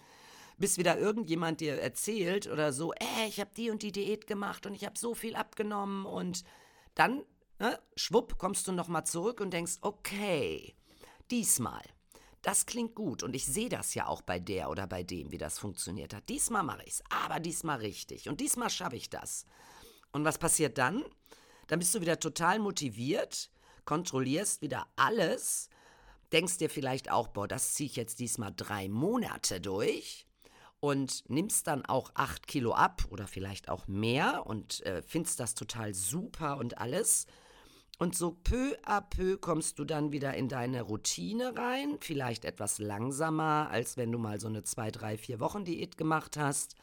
bis 0.58 0.78
wieder 0.78 0.98
irgendjemand 0.98 1.62
dir 1.62 1.80
erzählt 1.80 2.48
oder 2.48 2.74
so, 2.74 2.94
äh, 2.94 3.28
ich 3.28 3.40
habe 3.40 3.52
die 3.56 3.70
und 3.70 3.84
die 3.84 3.92
Diät 3.92 4.28
gemacht 4.28 4.66
und 4.66 4.74
ich 4.74 4.86
habe 4.86 4.98
so 4.98 5.14
viel 5.14 5.36
abgenommen 5.36 6.06
und 6.06 6.44
dann, 6.96 7.24
ne, 7.60 7.80
schwupp, 7.96 8.38
kommst 8.38 8.68
du 8.68 8.72
nochmal 8.72 9.06
zurück 9.06 9.42
und 9.42 9.52
denkst, 9.52 9.78
okay, 9.82 10.76
diesmal, 11.32 11.82
das 12.42 12.66
klingt 12.66 12.96
gut 12.96 13.24
und 13.24 13.36
ich 13.36 13.46
sehe 13.46 13.70
das 13.70 13.94
ja 13.96 14.08
auch 14.08 14.22
bei 14.22 14.40
der 14.40 14.70
oder 14.70 14.88
bei 14.88 15.04
dem, 15.04 15.32
wie 15.32 15.38
das 15.38 15.60
funktioniert 15.60 16.14
hat. 16.14 16.30
Diesmal 16.30 16.64
mache 16.64 16.84
ich 16.86 16.94
es, 16.94 17.04
aber 17.10 17.40
diesmal 17.40 17.80
richtig 17.80 18.30
und 18.30 18.40
diesmal 18.40 18.70
schaffe 18.70 18.96
ich 18.96 19.10
das. 19.10 19.46
Und 20.12 20.24
was 20.24 20.38
passiert 20.38 20.78
dann? 20.78 21.04
Dann 21.68 21.80
bist 21.80 21.94
du 21.96 22.02
wieder 22.02 22.20
total 22.20 22.60
motiviert, 22.60 23.50
kontrollierst 23.84 24.62
wieder 24.62 24.88
alles, 24.96 25.70
denkst 26.32 26.58
dir 26.60 26.70
vielleicht 26.70 27.12
auch, 27.12 27.28
boah, 27.28 27.48
das 27.48 27.74
ziehe 27.74 27.90
ich 27.90 27.96
jetzt 27.96 28.20
diesmal 28.20 28.54
drei 28.56 28.88
Monate 28.88 29.60
durch 29.60 30.25
und 30.86 31.28
nimmst 31.32 31.66
dann 31.66 31.84
auch 31.84 32.12
acht 32.14 32.46
Kilo 32.46 32.74
ab 32.74 33.06
oder 33.10 33.26
vielleicht 33.26 33.70
auch 33.70 33.88
mehr 33.88 34.46
und 34.46 34.86
äh, 34.86 35.02
findest 35.02 35.40
das 35.40 35.56
total 35.56 35.96
super 35.96 36.58
und 36.58 36.78
alles. 36.78 37.26
Und 37.98 38.16
so 38.16 38.38
peu 38.44 38.76
à 38.86 39.02
peu 39.02 39.38
kommst 39.38 39.80
du 39.80 39.84
dann 39.84 40.12
wieder 40.12 40.36
in 40.36 40.48
deine 40.48 40.84
Routine 40.84 41.58
rein, 41.58 41.98
vielleicht 42.02 42.46
etwas 42.46 42.78
langsamer, 42.78 43.70
als 43.72 43.98
wenn 43.98 44.12
du 44.12 44.20
mal 44.20 44.40
so 44.40 44.48
eine 44.48 44.62
zwei, 44.62 44.92
drei, 44.92 45.18
vier 45.18 45.40
Wochen 45.40 45.66
Diät 45.66 45.98
gemacht 45.98 46.38
hast. 46.38 46.76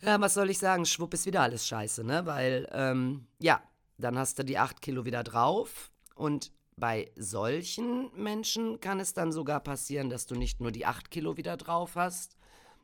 Ja, 0.00 0.20
was 0.20 0.34
soll 0.34 0.50
ich 0.50 0.58
sagen? 0.58 0.84
Schwupp 0.84 1.14
ist 1.14 1.26
wieder 1.26 1.42
alles 1.42 1.68
scheiße, 1.68 2.02
ne? 2.02 2.26
Weil, 2.26 2.68
ähm, 2.72 3.28
ja, 3.38 3.62
dann 3.98 4.18
hast 4.18 4.40
du 4.40 4.44
die 4.44 4.58
acht 4.58 4.82
Kilo 4.82 5.04
wieder 5.04 5.22
drauf 5.22 5.92
und 6.16 6.50
bei 6.74 7.12
solchen 7.14 8.10
Menschen 8.20 8.80
kann 8.80 8.98
es 8.98 9.14
dann 9.14 9.30
sogar 9.30 9.60
passieren, 9.60 10.10
dass 10.10 10.26
du 10.26 10.34
nicht 10.34 10.60
nur 10.60 10.72
die 10.72 10.86
acht 10.86 11.12
Kilo 11.12 11.36
wieder 11.36 11.56
drauf 11.56 11.94
hast, 11.94 12.36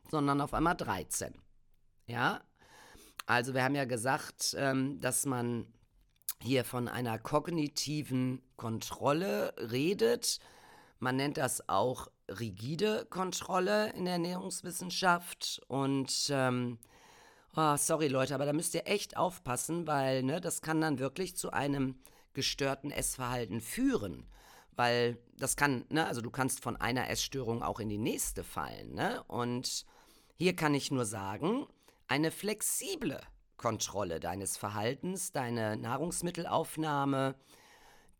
sondern 0.09 0.41
auf 0.41 0.53
einmal 0.53 0.75
13. 0.75 1.33
Ja, 2.07 2.41
also 3.25 3.53
wir 3.53 3.63
haben 3.63 3.75
ja 3.75 3.85
gesagt, 3.85 4.55
ähm, 4.57 4.99
dass 4.99 5.25
man 5.25 5.67
hier 6.41 6.65
von 6.65 6.87
einer 6.87 7.19
kognitiven 7.19 8.41
Kontrolle 8.57 9.53
redet. 9.57 10.39
Man 10.99 11.15
nennt 11.15 11.37
das 11.37 11.69
auch 11.69 12.07
rigide 12.27 13.05
Kontrolle 13.09 13.91
in 13.93 14.05
der 14.05 14.13
Ernährungswissenschaft. 14.13 15.61
Und 15.67 16.29
ähm, 16.31 16.79
oh, 17.55 17.75
sorry 17.77 18.07
Leute, 18.07 18.35
aber 18.35 18.45
da 18.45 18.53
müsst 18.53 18.73
ihr 18.73 18.87
echt 18.87 19.17
aufpassen, 19.17 19.87
weil 19.87 20.23
ne, 20.23 20.41
das 20.41 20.61
kann 20.61 20.81
dann 20.81 20.99
wirklich 20.99 21.37
zu 21.37 21.51
einem 21.51 21.95
gestörten 22.33 22.91
Essverhalten 22.91 23.61
führen. 23.61 24.25
Weil 24.75 25.17
das 25.37 25.55
kann, 25.55 25.85
ne, 25.89 26.05
also 26.05 26.21
du 26.21 26.29
kannst 26.29 26.61
von 26.61 26.77
einer 26.77 27.09
Essstörung 27.09 27.63
auch 27.63 27.79
in 27.79 27.89
die 27.89 27.97
nächste 27.97 28.43
fallen. 28.43 28.93
Ne? 28.93 29.23
Und 29.27 29.85
hier 30.37 30.55
kann 30.55 30.73
ich 30.73 30.91
nur 30.91 31.05
sagen, 31.05 31.67
eine 32.07 32.31
flexible 32.31 33.19
Kontrolle 33.57 34.19
deines 34.19 34.57
Verhaltens, 34.57 35.31
deine 35.31 35.77
Nahrungsmittelaufnahme, 35.77 37.35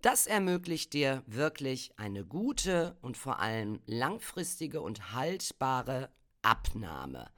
das 0.01 0.25
ermöglicht 0.25 0.93
dir 0.93 1.23
wirklich 1.27 1.93
eine 1.97 2.25
gute 2.25 2.97
und 3.01 3.17
vor 3.17 3.39
allem 3.39 3.81
langfristige 3.85 4.81
und 4.81 5.13
haltbare 5.13 6.09
Abnahme. 6.41 7.29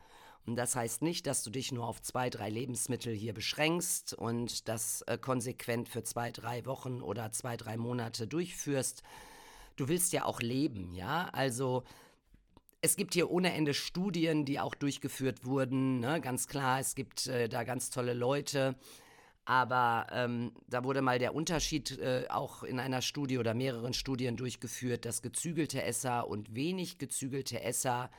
Und 0.45 0.57
das 0.57 0.75
heißt 0.75 1.01
nicht, 1.01 1.25
dass 1.25 1.43
du 1.43 1.49
dich 1.49 1.71
nur 1.71 1.87
auf 1.87 2.01
zwei, 2.01 2.29
drei 2.29 2.49
Lebensmittel 2.49 3.13
hier 3.13 3.33
beschränkst 3.33 4.13
und 4.13 4.67
das 4.67 5.01
äh, 5.03 5.17
konsequent 5.17 5.87
für 5.87 6.03
zwei, 6.03 6.31
drei 6.31 6.65
Wochen 6.65 7.01
oder 7.01 7.31
zwei, 7.31 7.55
drei 7.55 7.77
Monate 7.77 8.27
durchführst. 8.27 9.03
Du 9.77 9.87
willst 9.87 10.11
ja 10.11 10.25
auch 10.25 10.41
leben, 10.41 10.93
ja? 10.93 11.29
Also 11.31 11.83
es 12.81 12.97
gibt 12.97 13.13
hier 13.13 13.31
ohne 13.31 13.53
Ende 13.53 13.73
Studien, 13.73 14.43
die 14.43 14.59
auch 14.59 14.75
durchgeführt 14.75 15.45
wurden. 15.45 16.01
Ne? 16.01 16.19
Ganz 16.19 16.49
klar, 16.49 16.81
es 16.81 16.95
gibt 16.95 17.27
äh, 17.27 17.47
da 17.47 17.63
ganz 17.63 17.89
tolle 17.89 18.13
Leute. 18.13 18.75
Aber 19.45 20.07
ähm, 20.11 20.51
da 20.67 20.83
wurde 20.83 21.01
mal 21.01 21.17
der 21.17 21.33
Unterschied 21.33 21.97
äh, 21.99 22.25
auch 22.29 22.63
in 22.63 22.79
einer 22.79 23.01
Studie 23.01 23.37
oder 23.37 23.53
mehreren 23.53 23.93
Studien 23.93 24.35
durchgeführt, 24.35 25.05
dass 25.05 25.21
gezügelte 25.21 25.81
Esser 25.81 26.27
und 26.27 26.55
wenig 26.55 26.97
gezügelte 26.97 27.61
Esser 27.61 28.09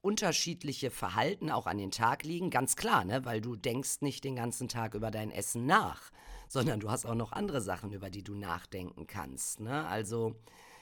unterschiedliche 0.00 0.90
Verhalten 0.90 1.50
auch 1.50 1.66
an 1.66 1.78
den 1.78 1.90
Tag 1.90 2.24
liegen. 2.24 2.50
Ganz 2.50 2.76
klar, 2.76 3.04
ne? 3.04 3.24
weil 3.24 3.40
du 3.40 3.56
denkst 3.56 4.00
nicht 4.00 4.24
den 4.24 4.36
ganzen 4.36 4.68
Tag 4.68 4.94
über 4.94 5.10
dein 5.10 5.30
Essen 5.30 5.66
nach, 5.66 6.10
sondern 6.48 6.80
du 6.80 6.90
hast 6.90 7.06
auch 7.06 7.14
noch 7.14 7.32
andere 7.32 7.60
Sachen, 7.60 7.92
über 7.92 8.10
die 8.10 8.22
du 8.22 8.34
nachdenken 8.34 9.06
kannst. 9.06 9.60
Ne? 9.60 9.86
Also 9.86 10.36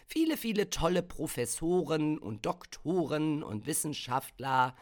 viele, 0.06 0.36
viele 0.36 0.70
tolle 0.70 1.02
Professoren 1.02 2.18
und 2.18 2.44
Doktoren 2.46 3.42
und 3.42 3.66
Wissenschaftler 3.66 4.74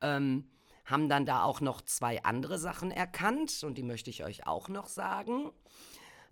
ähm, 0.00 0.48
haben 0.84 1.08
dann 1.08 1.24
da 1.24 1.42
auch 1.42 1.60
noch 1.60 1.80
zwei 1.80 2.22
andere 2.24 2.58
Sachen 2.58 2.90
erkannt 2.90 3.62
und 3.64 3.78
die 3.78 3.82
möchte 3.82 4.10
ich 4.10 4.24
euch 4.24 4.46
auch 4.46 4.68
noch 4.68 4.86
sagen. 4.86 5.50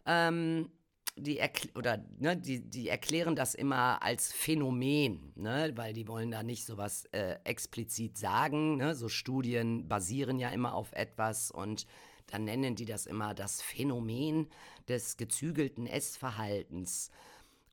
Ähm, 0.04 0.71
die, 1.16 1.40
oder, 1.75 2.04
ne, 2.19 2.37
die, 2.37 2.61
die 2.61 2.88
erklären 2.88 3.37
das 3.37 3.54
immer 3.54 4.02
als 4.02 4.33
Phänomen, 4.33 5.33
ne, 5.37 5.73
weil 5.75 5.92
die 5.92 6.09
wollen 6.09 6.31
da 6.31 6.42
nicht 6.42 6.64
sowas 6.64 7.04
äh, 7.12 7.37
explizit 7.45 8.16
sagen. 8.16 8.76
Ne? 8.76 8.95
So 8.95 9.09
Studien 9.09 9.88
basieren 9.88 10.38
ja 10.38 10.49
immer 10.50 10.75
auf 10.75 10.92
etwas 10.92 11.50
und 11.50 11.87
dann 12.28 12.45
nennen 12.45 12.76
die 12.76 12.87
das 12.87 13.07
immer 13.07 13.35
das 13.35 13.61
Phänomen 13.61 14.49
des 14.88 15.16
gezügelten 15.16 15.87
Essverhaltens. 15.87 17.11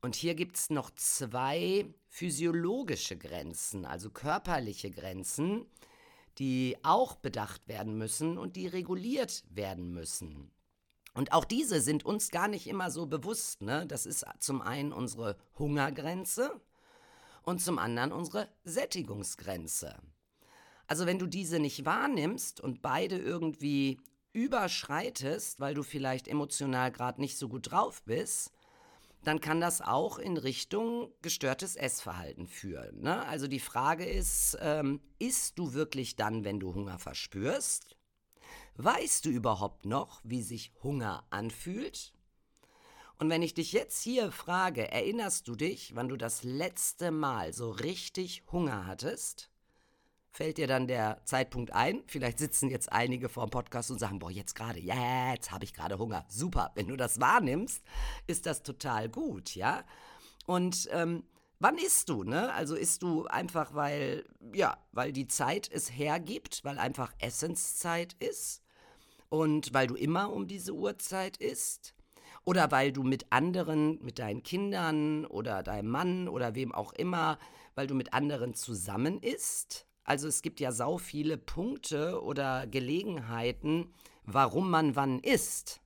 Und 0.02 0.14
hier 0.14 0.34
gibt 0.34 0.56
es 0.56 0.70
noch 0.70 0.90
zwei 0.90 1.86
physiologische 2.08 3.16
Grenzen, 3.16 3.84
also 3.84 4.10
körperliche 4.10 4.90
Grenzen, 4.90 5.66
die 6.38 6.76
auch 6.82 7.16
bedacht 7.16 7.68
werden 7.68 7.96
müssen 7.96 8.38
und 8.38 8.56
die 8.56 8.66
reguliert 8.66 9.44
werden 9.50 9.92
müssen. 9.92 10.50
Und 11.20 11.32
auch 11.32 11.44
diese 11.44 11.82
sind 11.82 12.06
uns 12.06 12.30
gar 12.30 12.48
nicht 12.48 12.66
immer 12.66 12.90
so 12.90 13.04
bewusst. 13.04 13.60
Ne? 13.60 13.84
Das 13.86 14.06
ist 14.06 14.24
zum 14.38 14.62
einen 14.62 14.90
unsere 14.90 15.36
Hungergrenze 15.58 16.58
und 17.42 17.60
zum 17.60 17.78
anderen 17.78 18.10
unsere 18.10 18.48
Sättigungsgrenze. 18.64 19.98
Also 20.86 21.04
wenn 21.04 21.18
du 21.18 21.26
diese 21.26 21.58
nicht 21.58 21.84
wahrnimmst 21.84 22.62
und 22.62 22.80
beide 22.80 23.18
irgendwie 23.18 24.00
überschreitest, 24.32 25.60
weil 25.60 25.74
du 25.74 25.82
vielleicht 25.82 26.26
emotional 26.26 26.90
gerade 26.90 27.20
nicht 27.20 27.36
so 27.36 27.50
gut 27.50 27.70
drauf 27.70 28.02
bist, 28.04 28.50
dann 29.22 29.42
kann 29.42 29.60
das 29.60 29.82
auch 29.82 30.18
in 30.18 30.38
Richtung 30.38 31.12
gestörtes 31.20 31.76
Essverhalten 31.76 32.46
führen. 32.46 33.02
Ne? 33.02 33.26
Also 33.26 33.46
die 33.46 33.60
Frage 33.60 34.06
ist, 34.06 34.56
ähm, 34.62 35.02
isst 35.18 35.58
du 35.58 35.74
wirklich 35.74 36.16
dann, 36.16 36.44
wenn 36.44 36.60
du 36.60 36.72
Hunger 36.72 36.98
verspürst? 36.98 37.99
Weißt 38.82 39.26
du 39.26 39.28
überhaupt 39.28 39.84
noch, 39.84 40.22
wie 40.24 40.40
sich 40.40 40.72
Hunger 40.82 41.22
anfühlt? 41.28 42.14
Und 43.18 43.28
wenn 43.28 43.42
ich 43.42 43.52
dich 43.52 43.72
jetzt 43.72 44.02
hier 44.02 44.32
frage, 44.32 44.90
erinnerst 44.90 45.46
du 45.48 45.54
dich, 45.54 45.94
wann 45.96 46.08
du 46.08 46.16
das 46.16 46.44
letzte 46.44 47.10
Mal 47.10 47.52
so 47.52 47.72
richtig 47.72 48.42
Hunger 48.50 48.86
hattest? 48.86 49.50
Fällt 50.30 50.56
dir 50.56 50.66
dann 50.66 50.86
der 50.86 51.20
Zeitpunkt 51.26 51.74
ein? 51.74 52.02
Vielleicht 52.06 52.38
sitzen 52.38 52.70
jetzt 52.70 52.90
einige 52.90 53.28
vor 53.28 53.44
dem 53.44 53.50
Podcast 53.50 53.90
und 53.90 53.98
sagen, 53.98 54.18
boah, 54.18 54.30
jetzt 54.30 54.54
gerade, 54.54 54.80
jetzt 54.80 55.50
habe 55.50 55.64
ich 55.64 55.74
gerade 55.74 55.98
Hunger. 55.98 56.24
Super, 56.30 56.72
wenn 56.74 56.88
du 56.88 56.96
das 56.96 57.20
wahrnimmst, 57.20 57.84
ist 58.28 58.46
das 58.46 58.62
total 58.62 59.10
gut, 59.10 59.56
ja? 59.56 59.84
Und 60.46 60.88
ähm, 60.90 61.24
wann 61.58 61.76
isst 61.76 62.08
du, 62.08 62.24
ne? 62.24 62.50
Also 62.54 62.76
isst 62.76 63.02
du 63.02 63.26
einfach, 63.26 63.74
weil, 63.74 64.24
ja, 64.54 64.78
weil 64.92 65.12
die 65.12 65.26
Zeit 65.26 65.70
es 65.70 65.90
hergibt, 65.90 66.64
weil 66.64 66.78
einfach 66.78 67.12
Essenszeit 67.18 68.14
ist 68.14 68.62
und 69.30 69.72
weil 69.72 69.86
du 69.86 69.94
immer 69.94 70.30
um 70.32 70.46
diese 70.46 70.74
Uhrzeit 70.74 71.38
isst? 71.38 71.94
Oder 72.44 72.70
weil 72.70 72.92
du 72.92 73.02
mit 73.02 73.32
anderen, 73.32 74.02
mit 74.02 74.18
deinen 74.18 74.42
Kindern 74.42 75.24
oder 75.26 75.62
deinem 75.62 75.90
Mann 75.90 76.28
oder 76.28 76.54
wem 76.54 76.72
auch 76.72 76.92
immer, 76.92 77.38
weil 77.74 77.86
du 77.86 77.94
mit 77.94 78.12
anderen 78.12 78.54
zusammen 78.54 79.20
isst? 79.20 79.86
Also 80.04 80.26
es 80.26 80.42
gibt 80.42 80.60
ja 80.60 80.72
sau 80.72 80.98
viele 80.98 81.38
Punkte 81.38 82.22
oder 82.22 82.66
Gelegenheiten, 82.66 83.92
warum 84.24 84.70
man 84.70 84.96
wann 84.96 85.20
isst. 85.20 85.80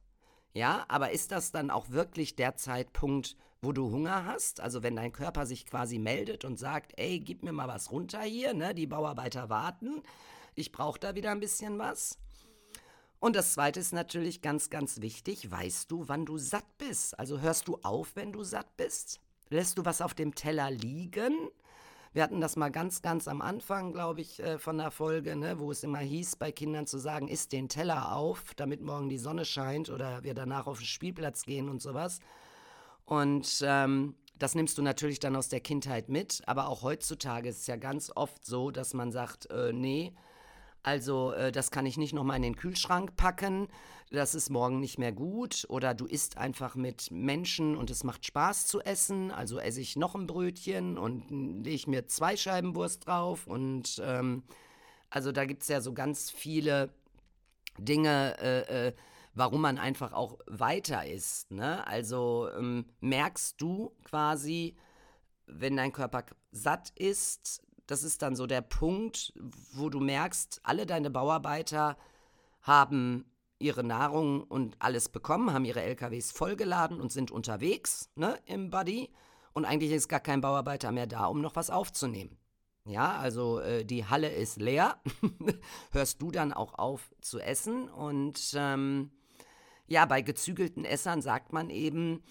Ja, 0.54 0.84
aber 0.88 1.10
ist 1.10 1.32
das 1.32 1.50
dann 1.50 1.70
auch 1.70 1.90
wirklich 1.90 2.36
der 2.36 2.54
Zeitpunkt, 2.56 3.36
wo 3.60 3.72
du 3.72 3.90
Hunger 3.90 4.24
hast? 4.24 4.60
Also 4.60 4.82
wenn 4.84 4.94
dein 4.94 5.12
Körper 5.12 5.46
sich 5.46 5.66
quasi 5.66 5.98
meldet 5.98 6.44
und 6.44 6.58
sagt, 6.58 6.92
ey, 6.96 7.18
gib 7.18 7.42
mir 7.42 7.52
mal 7.52 7.66
was 7.66 7.90
runter 7.90 8.22
hier, 8.22 8.54
ne? 8.54 8.74
Die 8.74 8.86
Bauarbeiter 8.86 9.50
warten, 9.50 10.02
ich 10.54 10.70
brauche 10.70 11.00
da 11.00 11.16
wieder 11.16 11.32
ein 11.32 11.40
bisschen 11.40 11.78
was. 11.78 12.18
Und 13.24 13.36
das 13.36 13.54
zweite 13.54 13.80
ist 13.80 13.94
natürlich 13.94 14.42
ganz, 14.42 14.68
ganz 14.68 15.00
wichtig, 15.00 15.50
weißt 15.50 15.90
du, 15.90 16.08
wann 16.08 16.26
du 16.26 16.36
satt 16.36 16.66
bist? 16.76 17.18
Also 17.18 17.40
hörst 17.40 17.68
du 17.68 17.78
auf, 17.82 18.16
wenn 18.16 18.32
du 18.32 18.44
satt 18.44 18.76
bist? 18.76 19.18
Lässt 19.48 19.78
du 19.78 19.86
was 19.86 20.02
auf 20.02 20.12
dem 20.12 20.34
Teller 20.34 20.70
liegen? 20.70 21.48
Wir 22.12 22.22
hatten 22.22 22.42
das 22.42 22.56
mal 22.56 22.70
ganz, 22.70 23.00
ganz 23.00 23.26
am 23.26 23.40
Anfang, 23.40 23.94
glaube 23.94 24.20
ich, 24.20 24.40
äh, 24.40 24.58
von 24.58 24.76
der 24.76 24.90
Folge, 24.90 25.36
ne, 25.36 25.58
wo 25.58 25.70
es 25.70 25.84
immer 25.84 26.00
hieß, 26.00 26.36
bei 26.36 26.52
Kindern 26.52 26.86
zu 26.86 26.98
sagen, 26.98 27.28
isst 27.28 27.52
den 27.52 27.70
Teller 27.70 28.14
auf, 28.14 28.52
damit 28.56 28.82
morgen 28.82 29.08
die 29.08 29.16
Sonne 29.16 29.46
scheint 29.46 29.88
oder 29.88 30.22
wir 30.22 30.34
danach 30.34 30.66
auf 30.66 30.76
den 30.80 30.86
Spielplatz 30.86 31.46
gehen 31.46 31.70
und 31.70 31.80
sowas. 31.80 32.20
Und 33.06 33.64
ähm, 33.64 34.16
das 34.38 34.54
nimmst 34.54 34.76
du 34.76 34.82
natürlich 34.82 35.18
dann 35.18 35.34
aus 35.34 35.48
der 35.48 35.60
Kindheit 35.60 36.10
mit, 36.10 36.42
aber 36.44 36.68
auch 36.68 36.82
heutzutage 36.82 37.48
ist 37.48 37.60
es 37.60 37.66
ja 37.68 37.76
ganz 37.76 38.12
oft 38.14 38.44
so, 38.44 38.70
dass 38.70 38.92
man 38.92 39.12
sagt, 39.12 39.46
äh, 39.46 39.72
nee, 39.72 40.12
also 40.84 41.32
äh, 41.32 41.50
das 41.50 41.72
kann 41.72 41.86
ich 41.86 41.96
nicht 41.96 42.12
nochmal 42.12 42.36
in 42.36 42.42
den 42.42 42.56
Kühlschrank 42.56 43.16
packen, 43.16 43.68
das 44.10 44.34
ist 44.34 44.50
morgen 44.50 44.80
nicht 44.80 44.98
mehr 44.98 45.12
gut. 45.12 45.66
Oder 45.68 45.94
du 45.94 46.06
isst 46.06 46.38
einfach 46.38 46.76
mit 46.76 47.10
Menschen 47.10 47.76
und 47.76 47.90
es 47.90 48.04
macht 48.04 48.24
Spaß 48.24 48.66
zu 48.66 48.80
essen. 48.80 49.30
Also 49.30 49.58
esse 49.58 49.80
ich 49.80 49.96
noch 49.96 50.14
ein 50.14 50.26
Brötchen 50.26 50.98
und 50.98 51.30
lege 51.64 51.90
mir 51.90 52.06
zwei 52.06 52.36
Scheiben 52.36 52.74
Wurst 52.76 53.06
drauf. 53.06 53.46
Und 53.46 54.00
ähm, 54.04 54.44
also 55.10 55.32
da 55.32 55.44
gibt 55.44 55.62
es 55.62 55.68
ja 55.68 55.80
so 55.80 55.92
ganz 55.92 56.30
viele 56.30 56.94
Dinge, 57.78 58.36
äh, 58.40 58.88
äh, 58.88 58.94
warum 59.34 59.62
man 59.62 59.78
einfach 59.78 60.12
auch 60.12 60.38
weiter 60.46 61.06
isst. 61.06 61.50
Ne? 61.50 61.84
Also 61.86 62.48
ähm, 62.56 62.86
merkst 63.00 63.60
du 63.60 63.96
quasi, 64.04 64.76
wenn 65.46 65.76
dein 65.76 65.92
Körper 65.92 66.24
satt 66.52 66.90
ist, 66.90 67.62
das 67.86 68.02
ist 68.02 68.22
dann 68.22 68.36
so 68.36 68.46
der 68.46 68.62
Punkt, 68.62 69.32
wo 69.72 69.90
du 69.90 70.00
merkst, 70.00 70.60
alle 70.62 70.86
deine 70.86 71.10
Bauarbeiter 71.10 71.96
haben 72.62 73.24
ihre 73.58 73.84
Nahrung 73.84 74.42
und 74.42 74.76
alles 74.78 75.08
bekommen, 75.08 75.52
haben 75.52 75.64
ihre 75.64 75.82
LKWs 75.82 76.32
vollgeladen 76.32 77.00
und 77.00 77.12
sind 77.12 77.30
unterwegs 77.30 78.10
ne, 78.14 78.38
im 78.46 78.70
Buddy. 78.70 79.10
Und 79.52 79.64
eigentlich 79.64 79.92
ist 79.92 80.08
gar 80.08 80.20
kein 80.20 80.40
Bauarbeiter 80.40 80.90
mehr 80.92 81.06
da, 81.06 81.26
um 81.26 81.40
noch 81.40 81.56
was 81.56 81.70
aufzunehmen. 81.70 82.36
Ja, 82.86 83.16
also 83.16 83.60
äh, 83.60 83.84
die 83.84 84.04
Halle 84.04 84.28
ist 84.28 84.60
leer. 84.60 85.00
Hörst 85.92 86.20
du 86.20 86.30
dann 86.30 86.52
auch 86.52 86.74
auf 86.74 87.14
zu 87.20 87.40
essen? 87.40 87.88
Und 87.88 88.54
ähm, 88.56 89.10
ja, 89.86 90.04
bei 90.04 90.20
gezügelten 90.20 90.84
Essern 90.84 91.22
sagt 91.22 91.52
man 91.52 91.70
eben, 91.70 92.22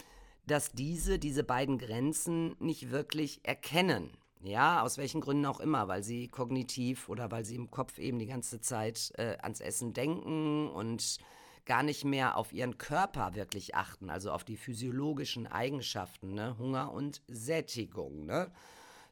dass 0.45 0.71
diese 0.73 1.17
diese 1.17 1.43
beiden 1.43 1.77
Grenzen 1.77 2.55
nicht 2.59 2.91
wirklich 2.91 3.39
erkennen. 3.43 4.11
Ja, 4.43 4.81
aus 4.81 4.97
welchen 4.97 5.21
Gründen 5.21 5.45
auch 5.45 5.61
immer, 5.61 5.87
weil 5.87 6.03
sie 6.03 6.27
kognitiv 6.27 7.07
oder 7.07 7.31
weil 7.31 7.45
sie 7.45 7.55
im 7.55 7.71
Kopf 7.71 7.97
eben 7.97 8.19
die 8.19 8.25
ganze 8.25 8.59
Zeit 8.59 9.13
äh, 9.17 9.37
ans 9.41 9.61
Essen 9.61 9.93
denken 9.93 10.69
und 10.69 11.17
gar 11.65 11.81
nicht 11.81 12.03
mehr 12.03 12.35
auf 12.35 12.51
ihren 12.51 12.77
Körper 12.77 13.35
wirklich 13.35 13.73
achten, 13.73 14.09
also 14.09 14.31
auf 14.31 14.43
die 14.43 14.57
physiologischen 14.57 15.47
Eigenschaften, 15.47 16.33
ne? 16.33 16.57
Hunger 16.57 16.91
und 16.91 17.21
Sättigung. 17.29 18.25
Ne? 18.25 18.51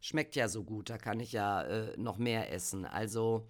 Schmeckt 0.01 0.35
ja 0.35 0.49
so 0.49 0.65
gut, 0.65 0.89
da 0.89 0.97
kann 0.97 1.21
ich 1.21 1.31
ja 1.31 1.61
äh, 1.61 1.97
noch 1.97 2.17
mehr 2.17 2.51
essen. 2.51 2.85
Also 2.85 3.47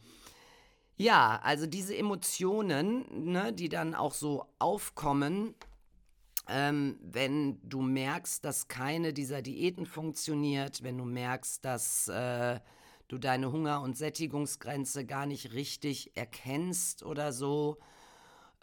ja, 0.98 1.40
also 1.42 1.66
diese 1.66 1.98
Emotionen, 1.98 3.32
ne, 3.32 3.54
die 3.54 3.70
dann 3.70 3.96
auch 3.96 4.14
so 4.14 4.46
aufkommen, 4.60 5.56
ähm, 6.48 6.98
wenn 7.02 7.60
du 7.68 7.82
merkst, 7.82 8.44
dass 8.44 8.68
keine 8.68 9.14
dieser 9.14 9.42
Diäten 9.42 9.86
funktioniert, 9.86 10.84
wenn 10.84 10.98
du 10.98 11.06
merkst, 11.06 11.64
dass 11.64 12.08
äh, 12.08 12.60
du 13.08 13.18
deine 13.18 13.52
Hunger- 13.52 13.82
und 13.82 13.98
Sättigungsgrenze 13.98 15.06
gar 15.06 15.26
nicht 15.26 15.54
richtig 15.54 16.16
erkennst 16.16 17.04
oder 17.04 17.34
so, 17.34 17.78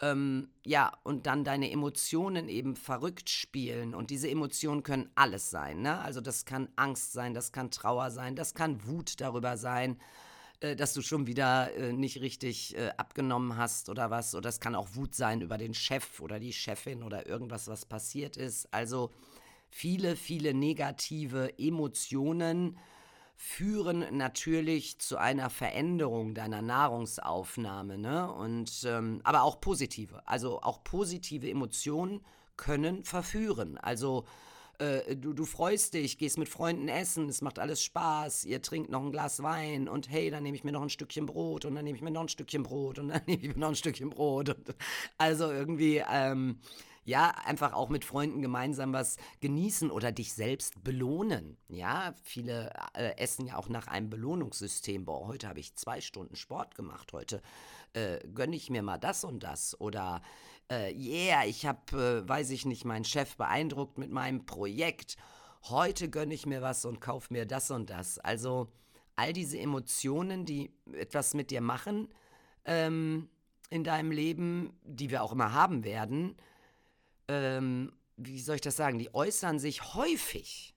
ähm, 0.01 0.49
ja, 0.65 0.93
und 1.03 1.25
dann 1.25 1.43
deine 1.43 1.71
Emotionen 1.71 2.47
eben 2.47 2.75
verrückt 2.75 3.29
spielen. 3.29 3.93
Und 3.93 4.11
diese 4.11 4.29
Emotionen 4.29 4.83
können 4.83 5.09
alles 5.15 5.49
sein. 5.49 5.81
Ne? 5.81 5.99
Also 5.99 6.21
das 6.21 6.45
kann 6.45 6.69
Angst 6.75 7.11
sein, 7.11 7.33
das 7.33 7.51
kann 7.51 7.69
Trauer 7.71 8.11
sein, 8.11 8.35
das 8.35 8.53
kann 8.53 8.85
Wut 8.87 9.19
darüber 9.19 9.57
sein, 9.57 9.99
äh, 10.61 10.75
dass 10.75 10.93
du 10.93 11.01
schon 11.01 11.27
wieder 11.27 11.73
äh, 11.75 11.93
nicht 11.93 12.21
richtig 12.21 12.75
äh, 12.77 12.89
abgenommen 12.97 13.57
hast 13.57 13.89
oder 13.89 14.09
was. 14.09 14.35
Oder 14.35 14.49
es 14.49 14.59
kann 14.59 14.75
auch 14.75 14.95
Wut 14.95 15.15
sein 15.15 15.41
über 15.41 15.57
den 15.57 15.73
Chef 15.73 16.19
oder 16.19 16.39
die 16.39 16.53
Chefin 16.53 17.03
oder 17.03 17.27
irgendwas, 17.27 17.67
was 17.67 17.85
passiert 17.85 18.37
ist. 18.37 18.73
Also 18.73 19.11
viele, 19.69 20.15
viele 20.15 20.53
negative 20.53 21.57
Emotionen 21.57 22.77
führen 23.37 24.05
natürlich 24.17 24.99
zu 24.99 25.15
einer 25.15 25.49
Veränderung 25.49 26.33
deiner 26.33 26.61
Nahrungsaufnahme, 26.61 27.97
ne? 27.97 28.29
Und 28.29 28.83
ähm, 28.85 29.21
aber 29.23 29.43
auch 29.43 29.61
positive. 29.61 30.21
Also 30.27 30.61
auch 30.61 30.83
positive 30.83 31.49
Emotionen 31.49 32.19
können 32.57 33.05
verführen. 33.05 33.77
Also 33.77 34.25
äh, 34.79 35.15
du, 35.15 35.33
du 35.33 35.45
freust 35.45 35.93
dich, 35.93 36.17
gehst 36.17 36.37
mit 36.37 36.49
Freunden 36.49 36.87
essen, 36.87 37.29
es 37.29 37.41
macht 37.41 37.59
alles 37.59 37.83
Spaß, 37.83 38.45
ihr 38.45 38.61
trinkt 38.61 38.89
noch 38.89 39.03
ein 39.03 39.11
Glas 39.11 39.43
Wein 39.43 39.87
und 39.87 40.09
hey, 40.09 40.29
dann 40.29 40.43
nehme 40.43 40.55
ich 40.55 40.63
mir 40.63 40.71
noch 40.71 40.81
ein 40.81 40.89
Stückchen 40.89 41.25
Brot 41.25 41.65
und 41.65 41.75
dann 41.75 41.83
nehme 41.83 41.97
ich 41.97 42.01
mir 42.01 42.11
noch 42.11 42.21
ein 42.21 42.29
Stückchen 42.29 42.63
Brot 42.63 42.99
und 42.99 43.09
dann 43.09 43.21
nehme 43.27 43.41
ich 43.41 43.55
mir 43.55 43.59
noch 43.59 43.69
ein 43.69 43.75
Stückchen 43.75 44.09
Brot. 44.09 44.49
Und, 44.49 44.75
also 45.17 45.51
irgendwie, 45.51 46.01
ähm, 46.09 46.59
ja, 47.03 47.29
einfach 47.43 47.73
auch 47.73 47.89
mit 47.89 48.05
Freunden 48.05 48.41
gemeinsam 48.41 48.93
was 48.93 49.17
genießen 49.41 49.89
oder 49.89 50.11
dich 50.11 50.33
selbst 50.33 50.83
belohnen. 50.83 51.57
Ja, 51.67 52.13
viele 52.23 52.71
äh, 52.93 53.17
essen 53.17 53.47
ja 53.47 53.57
auch 53.57 53.67
nach 53.67 53.87
einem 53.87 54.09
Belohnungssystem. 54.09 55.05
Boah, 55.05 55.27
heute 55.27 55.47
habe 55.47 55.59
ich 55.59 55.75
zwei 55.75 56.01
Stunden 56.01 56.35
Sport 56.35 56.75
gemacht, 56.75 57.11
heute 57.11 57.41
äh, 57.93 58.19
gönne 58.33 58.55
ich 58.55 58.69
mir 58.69 58.83
mal 58.83 58.97
das 58.97 59.23
und 59.23 59.43
das. 59.43 59.79
Oder 59.81 60.21
äh, 60.71 60.93
yeah, 60.93 61.45
ich 61.45 61.65
habe, 61.65 62.23
äh, 62.23 62.27
weiß 62.27 62.51
ich 62.51 62.65
nicht, 62.65 62.85
meinen 62.85 63.05
Chef 63.05 63.35
beeindruckt 63.35 63.97
mit 63.97 64.11
meinem 64.11 64.45
Projekt. 64.45 65.17
Heute 65.63 66.09
gönne 66.09 66.33
ich 66.33 66.45
mir 66.45 66.61
was 66.61 66.85
und 66.85 67.01
kaufe 67.01 67.33
mir 67.33 67.45
das 67.45 67.71
und 67.71 67.89
das. 67.89 68.19
Also 68.19 68.71
all 69.15 69.33
diese 69.33 69.59
Emotionen, 69.59 70.45
die 70.45 70.71
etwas 70.93 71.33
mit 71.33 71.51
dir 71.51 71.61
machen 71.61 72.07
ähm, 72.65 73.29
in 73.69 73.83
deinem 73.83 74.11
Leben, 74.11 74.73
die 74.83 75.09
wir 75.09 75.23
auch 75.23 75.33
immer 75.33 75.53
haben 75.53 75.83
werden, 75.83 76.37
ähm, 77.27 77.91
wie 78.15 78.39
soll 78.39 78.55
ich 78.55 78.61
das 78.61 78.75
sagen, 78.75 78.99
die 78.99 79.13
äußern 79.13 79.59
sich 79.59 79.93
häufig 79.93 80.75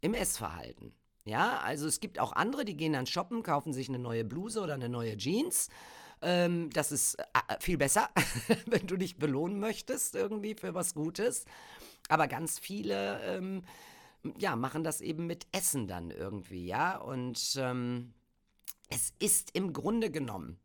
im 0.00 0.14
Essverhalten. 0.14 0.94
Ja, 1.24 1.58
also 1.60 1.86
es 1.86 2.00
gibt 2.00 2.18
auch 2.18 2.32
andere, 2.32 2.64
die 2.64 2.76
gehen 2.76 2.94
dann 2.94 3.06
shoppen, 3.06 3.42
kaufen 3.42 3.72
sich 3.72 3.88
eine 3.88 3.98
neue 3.98 4.24
Bluse 4.24 4.60
oder 4.60 4.74
eine 4.74 4.88
neue 4.88 5.16
Jeans. 5.16 5.68
Ähm, 6.22 6.70
das 6.70 6.92
ist 6.92 7.14
äh, 7.14 7.24
äh 7.48 7.56
viel 7.60 7.78
besser, 7.78 8.10
wenn 8.66 8.86
du 8.86 8.96
dich 8.96 9.18
belohnen 9.18 9.60
möchtest 9.60 10.14
irgendwie 10.14 10.54
für 10.54 10.74
was 10.74 10.94
Gutes. 10.94 11.44
Aber 12.08 12.28
ganz 12.28 12.58
viele, 12.58 13.20
ähm, 13.22 13.62
ja, 14.38 14.56
machen 14.56 14.84
das 14.84 15.00
eben 15.00 15.26
mit 15.26 15.46
Essen 15.52 15.86
dann 15.88 16.10
irgendwie, 16.10 16.66
ja. 16.66 16.96
Und 16.98 17.56
ähm, 17.56 18.12
es 18.88 19.12
ist 19.18 19.50
im 19.54 19.72
Grunde 19.72 20.10
genommen 20.10 20.58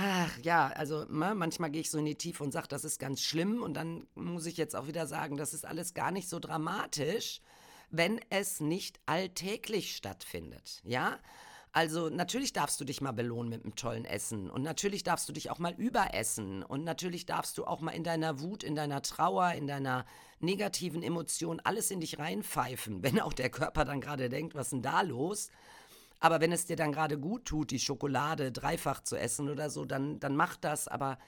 Ach 0.00 0.38
ja, 0.42 0.68
also 0.68 1.04
ne, 1.06 1.34
manchmal 1.34 1.70
gehe 1.72 1.80
ich 1.80 1.90
so 1.90 1.98
in 1.98 2.04
die 2.04 2.14
Tiefe 2.14 2.44
und 2.44 2.52
sage, 2.52 2.68
das 2.68 2.84
ist 2.84 3.00
ganz 3.00 3.20
schlimm 3.20 3.62
und 3.62 3.74
dann 3.74 4.06
muss 4.14 4.46
ich 4.46 4.56
jetzt 4.56 4.76
auch 4.76 4.86
wieder 4.86 5.08
sagen, 5.08 5.36
das 5.36 5.54
ist 5.54 5.66
alles 5.66 5.92
gar 5.92 6.12
nicht 6.12 6.28
so 6.28 6.38
dramatisch, 6.38 7.40
wenn 7.90 8.20
es 8.30 8.60
nicht 8.60 9.00
alltäglich 9.06 9.96
stattfindet, 9.96 10.82
ja? 10.84 11.18
Also 11.72 12.08
natürlich 12.08 12.52
darfst 12.52 12.80
du 12.80 12.84
dich 12.84 13.00
mal 13.00 13.12
belohnen 13.12 13.50
mit 13.50 13.64
einem 13.64 13.76
tollen 13.76 14.04
Essen 14.04 14.50
und 14.50 14.62
natürlich 14.62 15.02
darfst 15.02 15.28
du 15.28 15.32
dich 15.32 15.50
auch 15.50 15.58
mal 15.58 15.74
überessen 15.74 16.62
und 16.62 16.82
natürlich 16.84 17.26
darfst 17.26 17.58
du 17.58 17.66
auch 17.66 17.80
mal 17.80 17.90
in 17.90 18.04
deiner 18.04 18.40
Wut, 18.40 18.62
in 18.62 18.74
deiner 18.74 19.02
Trauer, 19.02 19.52
in 19.52 19.66
deiner 19.66 20.06
negativen 20.40 21.02
Emotion 21.02 21.60
alles 21.60 21.90
in 21.90 22.00
dich 22.00 22.18
reinpfeifen, 22.18 23.02
wenn 23.02 23.20
auch 23.20 23.32
der 23.32 23.50
Körper 23.50 23.84
dann 23.84 24.00
gerade 24.00 24.28
denkt, 24.28 24.54
was 24.54 24.68
ist 24.68 24.72
denn 24.72 24.82
da 24.82 25.02
los? 25.02 25.50
Aber 26.20 26.40
wenn 26.40 26.52
es 26.52 26.66
dir 26.66 26.76
dann 26.76 26.92
gerade 26.92 27.18
gut 27.18 27.44
tut, 27.44 27.70
die 27.70 27.78
Schokolade 27.78 28.50
dreifach 28.50 29.02
zu 29.02 29.16
essen 29.16 29.48
oder 29.48 29.70
so, 29.70 29.84
dann, 29.84 30.18
dann 30.18 30.34
mach 30.34 30.56
das. 30.56 30.88
Aber 30.88 31.18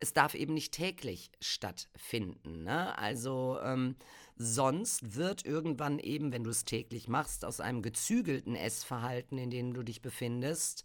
es 0.00 0.12
darf 0.14 0.34
eben 0.34 0.54
nicht 0.54 0.72
täglich 0.72 1.30
stattfinden. 1.40 2.64
Ne? 2.64 2.96
Also 2.98 3.58
ähm, 3.62 3.96
sonst 4.36 5.14
wird 5.14 5.44
irgendwann 5.44 5.98
eben, 5.98 6.32
wenn 6.32 6.44
du 6.44 6.50
es 6.50 6.64
täglich 6.64 7.06
machst, 7.06 7.44
aus 7.44 7.60
einem 7.60 7.82
gezügelten 7.82 8.56
Essverhalten, 8.56 9.36
in 9.38 9.50
dem 9.50 9.74
du 9.74 9.82
dich 9.82 10.00
befindest, 10.00 10.84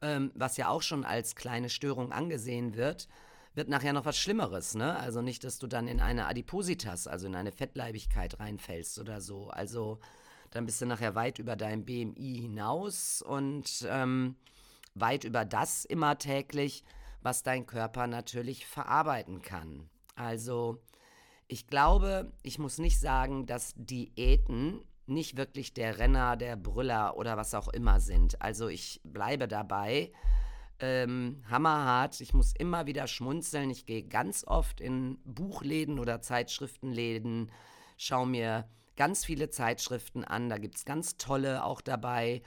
ähm, 0.00 0.32
was 0.34 0.56
ja 0.56 0.68
auch 0.68 0.82
schon 0.82 1.04
als 1.04 1.36
kleine 1.36 1.68
Störung 1.68 2.12
angesehen 2.12 2.74
wird, 2.76 3.08
wird 3.54 3.68
nachher 3.68 3.92
noch 3.92 4.04
was 4.04 4.18
Schlimmeres, 4.18 4.74
ne? 4.74 4.98
Also 4.98 5.22
nicht, 5.22 5.42
dass 5.42 5.58
du 5.58 5.66
dann 5.66 5.88
in 5.88 6.00
eine 6.00 6.26
Adipositas, 6.26 7.06
also 7.06 7.26
in 7.26 7.34
eine 7.34 7.52
Fettleibigkeit 7.52 8.38
reinfällst 8.38 8.98
oder 8.98 9.22
so. 9.22 9.48
Also 9.48 9.98
dann 10.50 10.66
bist 10.66 10.80
du 10.80 10.86
nachher 10.86 11.14
weit 11.14 11.38
über 11.38 11.56
dein 11.56 11.84
BMI 11.84 12.38
hinaus 12.42 13.22
und 13.22 13.86
ähm, 13.88 14.36
weit 14.94 15.24
über 15.24 15.44
das 15.44 15.84
immer 15.84 16.18
täglich, 16.18 16.84
was 17.26 17.42
dein 17.42 17.66
Körper 17.66 18.06
natürlich 18.06 18.66
verarbeiten 18.66 19.42
kann. 19.42 19.90
Also 20.14 20.80
ich 21.48 21.66
glaube, 21.66 22.32
ich 22.44 22.60
muss 22.60 22.78
nicht 22.78 23.00
sagen, 23.00 23.46
dass 23.46 23.74
Diäten 23.76 24.80
nicht 25.06 25.36
wirklich 25.36 25.74
der 25.74 25.98
Renner, 25.98 26.36
der 26.36 26.54
Brüller 26.54 27.16
oder 27.16 27.36
was 27.36 27.52
auch 27.54 27.66
immer 27.66 27.98
sind. 27.98 28.40
Also 28.40 28.68
ich 28.68 29.00
bleibe 29.02 29.48
dabei. 29.48 30.12
Ähm, 30.78 31.42
hammerhart. 31.50 32.20
Ich 32.20 32.32
muss 32.32 32.52
immer 32.56 32.86
wieder 32.86 33.08
schmunzeln. 33.08 33.70
Ich 33.70 33.86
gehe 33.86 34.04
ganz 34.04 34.44
oft 34.46 34.80
in 34.80 35.18
Buchläden 35.24 35.98
oder 35.98 36.20
Zeitschriftenläden, 36.20 37.50
schaue 37.96 38.28
mir 38.28 38.68
ganz 38.94 39.24
viele 39.24 39.50
Zeitschriften 39.50 40.22
an. 40.22 40.48
Da 40.48 40.58
gibt 40.58 40.76
es 40.76 40.84
ganz 40.84 41.16
tolle 41.16 41.64
auch 41.64 41.80
dabei. 41.80 42.42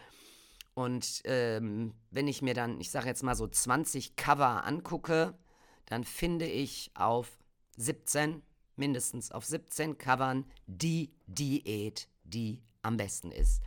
Und 0.79 1.23
ähm, 1.25 1.93
wenn 2.09 2.29
ich 2.29 2.41
mir 2.41 2.53
dann, 2.53 2.79
ich 2.79 2.89
sage 2.89 3.07
jetzt 3.07 3.21
mal 3.21 3.35
so 3.35 3.45
20 3.45 4.15
Cover 4.15 4.63
angucke, 4.63 5.37
dann 5.85 6.05
finde 6.05 6.45
ich 6.45 6.91
auf 6.93 7.37
17, 7.75 8.41
mindestens 8.77 9.33
auf 9.33 9.43
17 9.43 9.97
Covern 9.97 10.45
die 10.67 11.11
Diät, 11.27 12.07
die 12.23 12.63
am 12.81 12.95
besten 12.95 13.33
ist. 13.33 13.61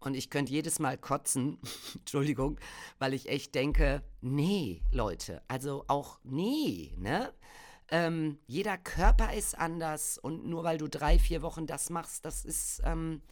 Und 0.00 0.14
ich 0.14 0.28
könnte 0.28 0.50
jedes 0.50 0.80
Mal 0.80 0.98
kotzen, 0.98 1.60
Entschuldigung, 1.94 2.58
weil 2.98 3.14
ich 3.14 3.28
echt 3.28 3.54
denke, 3.54 4.02
nee, 4.20 4.82
Leute, 4.90 5.42
also 5.46 5.84
auch 5.86 6.18
nee, 6.24 6.92
ne? 6.98 7.32
Ähm, 7.92 8.40
jeder 8.48 8.76
Körper 8.76 9.34
ist 9.34 9.56
anders 9.56 10.18
und 10.18 10.46
nur 10.46 10.64
weil 10.64 10.78
du 10.78 10.88
drei, 10.88 11.20
vier 11.20 11.42
Wochen 11.42 11.68
das 11.68 11.90
machst, 11.90 12.24
das 12.24 12.44
ist. 12.44 12.82
Ähm, 12.84 13.22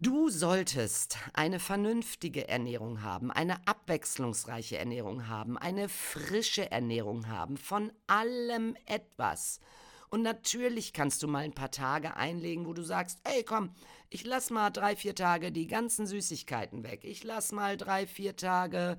du 0.00 0.30
solltest 0.30 1.18
eine 1.34 1.58
vernünftige 1.58 2.48
Ernährung 2.48 3.02
haben, 3.02 3.30
eine 3.30 3.66
abwechslungsreiche 3.66 4.78
Ernährung 4.78 5.28
haben, 5.28 5.58
eine 5.58 5.88
frische 5.88 6.70
Ernährung 6.70 7.28
haben, 7.28 7.56
von 7.56 7.92
allem 8.06 8.76
etwas. 8.86 9.60
Und 10.08 10.22
natürlich 10.22 10.92
kannst 10.92 11.22
du 11.22 11.28
mal 11.28 11.44
ein 11.44 11.54
paar 11.54 11.70
Tage 11.70 12.16
einlegen, 12.16 12.66
wo 12.66 12.72
du 12.72 12.82
sagst, 12.82 13.20
ey 13.24 13.44
komm, 13.44 13.70
ich 14.08 14.24
lass 14.24 14.50
mal 14.50 14.70
drei, 14.70 14.96
vier 14.96 15.14
Tage 15.14 15.52
die 15.52 15.68
ganzen 15.68 16.06
Süßigkeiten 16.06 16.82
weg. 16.82 17.04
Ich 17.04 17.22
lass 17.22 17.52
mal 17.52 17.76
drei, 17.76 18.06
vier 18.06 18.34
Tage 18.34 18.98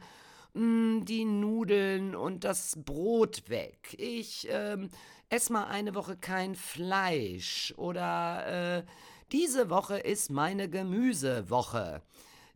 mh, 0.54 0.64
mm, 0.64 1.06
die 1.06 1.26
Nudeln 1.26 2.16
und 2.16 2.44
das 2.44 2.78
Brot 2.78 3.50
weg. 3.50 3.96
Ich 3.98 4.48
ähm, 4.50 4.90
esse 5.30 5.52
mal 5.52 5.66
eine 5.66 5.96
Woche 5.96 6.16
kein 6.16 6.56
Fleisch 6.56 7.74
oder 7.76 8.78
äh, 8.78 8.84
diese 9.32 9.70
Woche 9.70 9.98
ist 9.98 10.30
meine 10.30 10.70
Gemüsewoche. 10.70 12.02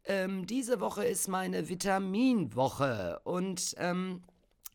Ähm, 0.05 0.45
diese 0.45 0.79
Woche 0.79 1.05
ist 1.05 1.27
meine 1.27 1.69
Vitaminwoche 1.69 3.19
und 3.23 3.75
ähm, 3.77 4.23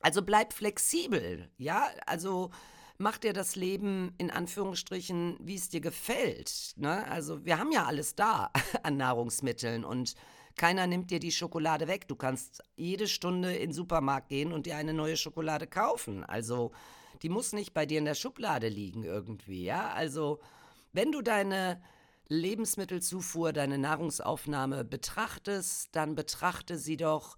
also 0.00 0.22
bleib 0.22 0.52
flexibel, 0.52 1.50
ja, 1.58 1.86
also 2.06 2.50
mach 2.98 3.18
dir 3.18 3.32
das 3.32 3.54
Leben 3.54 4.14
in 4.18 4.30
Anführungsstrichen, 4.30 5.36
wie 5.40 5.54
es 5.54 5.68
dir 5.68 5.80
gefällt. 5.80 6.72
Ne? 6.76 7.06
Also 7.06 7.44
wir 7.44 7.58
haben 7.58 7.70
ja 7.70 7.84
alles 7.84 8.14
da 8.14 8.50
an 8.82 8.96
Nahrungsmitteln 8.96 9.84
und 9.84 10.14
keiner 10.56 10.86
nimmt 10.86 11.10
dir 11.10 11.20
die 11.20 11.32
Schokolade 11.32 11.88
weg. 11.88 12.08
Du 12.08 12.16
kannst 12.16 12.62
jede 12.76 13.06
Stunde 13.08 13.54
in 13.54 13.70
den 13.70 13.72
Supermarkt 13.72 14.28
gehen 14.28 14.52
und 14.52 14.66
dir 14.66 14.76
eine 14.76 14.92
neue 14.92 15.16
Schokolade 15.16 15.66
kaufen. 15.66 16.24
Also, 16.24 16.72
die 17.22 17.30
muss 17.30 17.52
nicht 17.52 17.72
bei 17.72 17.86
dir 17.86 17.98
in 17.98 18.04
der 18.04 18.14
Schublade 18.14 18.68
liegen 18.68 19.04
irgendwie, 19.04 19.64
ja? 19.64 19.90
Also, 19.92 20.40
wenn 20.92 21.12
du 21.12 21.22
deine 21.22 21.80
Lebensmittelzufuhr, 22.28 23.52
deine 23.52 23.78
Nahrungsaufnahme 23.78 24.84
betrachtest, 24.84 25.88
dann 25.96 26.14
betrachte 26.14 26.78
sie 26.78 26.96
doch 26.96 27.36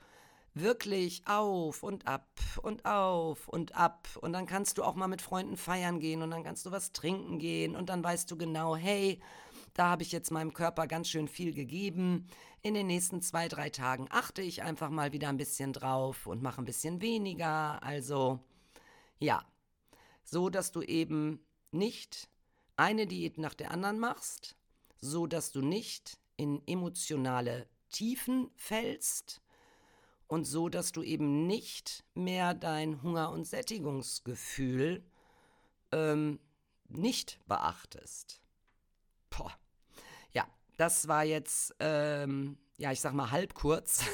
wirklich 0.54 1.22
auf 1.26 1.82
und 1.82 2.06
ab 2.06 2.28
und 2.62 2.84
auf 2.84 3.48
und 3.48 3.74
ab. 3.74 4.08
Und 4.20 4.34
dann 4.34 4.46
kannst 4.46 4.76
du 4.76 4.84
auch 4.84 4.94
mal 4.94 5.08
mit 5.08 5.22
Freunden 5.22 5.56
feiern 5.56 5.98
gehen 5.98 6.22
und 6.22 6.30
dann 6.30 6.44
kannst 6.44 6.66
du 6.66 6.70
was 6.70 6.92
trinken 6.92 7.38
gehen 7.38 7.74
und 7.74 7.88
dann 7.88 8.04
weißt 8.04 8.30
du 8.30 8.36
genau, 8.36 8.76
hey, 8.76 9.20
da 9.74 9.88
habe 9.88 10.02
ich 10.02 10.12
jetzt 10.12 10.30
meinem 10.30 10.52
Körper 10.52 10.86
ganz 10.86 11.08
schön 11.08 11.28
viel 11.28 11.54
gegeben. 11.54 12.28
In 12.60 12.74
den 12.74 12.86
nächsten 12.86 13.22
zwei, 13.22 13.48
drei 13.48 13.70
Tagen 13.70 14.06
achte 14.10 14.42
ich 14.42 14.62
einfach 14.62 14.90
mal 14.90 15.12
wieder 15.12 15.28
ein 15.28 15.38
bisschen 15.38 15.72
drauf 15.72 16.26
und 16.26 16.42
mache 16.42 16.60
ein 16.60 16.66
bisschen 16.66 17.00
weniger. 17.00 17.82
Also 17.82 18.40
ja, 19.18 19.44
so 20.22 20.50
dass 20.50 20.70
du 20.70 20.82
eben 20.82 21.44
nicht 21.70 22.28
eine 22.82 23.06
Diät 23.06 23.38
nach 23.38 23.54
der 23.54 23.70
anderen 23.70 24.00
machst, 24.00 24.56
so 25.00 25.28
dass 25.28 25.52
du 25.52 25.60
nicht 25.60 26.18
in 26.36 26.66
emotionale 26.66 27.68
Tiefen 27.90 28.50
fällst 28.56 29.40
und 30.26 30.44
so 30.44 30.68
dass 30.68 30.90
du 30.90 31.02
eben 31.02 31.46
nicht 31.46 32.04
mehr 32.14 32.54
dein 32.54 33.00
Hunger- 33.02 33.30
und 33.30 33.46
Sättigungsgefühl 33.46 35.04
ähm, 35.92 36.40
nicht 36.88 37.38
beachtest. 37.46 38.40
Boah. 39.30 39.52
Ja, 40.32 40.48
das 40.76 41.06
war 41.06 41.22
jetzt, 41.22 41.76
ähm, 41.78 42.58
ja, 42.78 42.90
ich 42.90 43.00
sag 43.00 43.14
mal 43.14 43.30
halb 43.30 43.54
kurz 43.54 44.04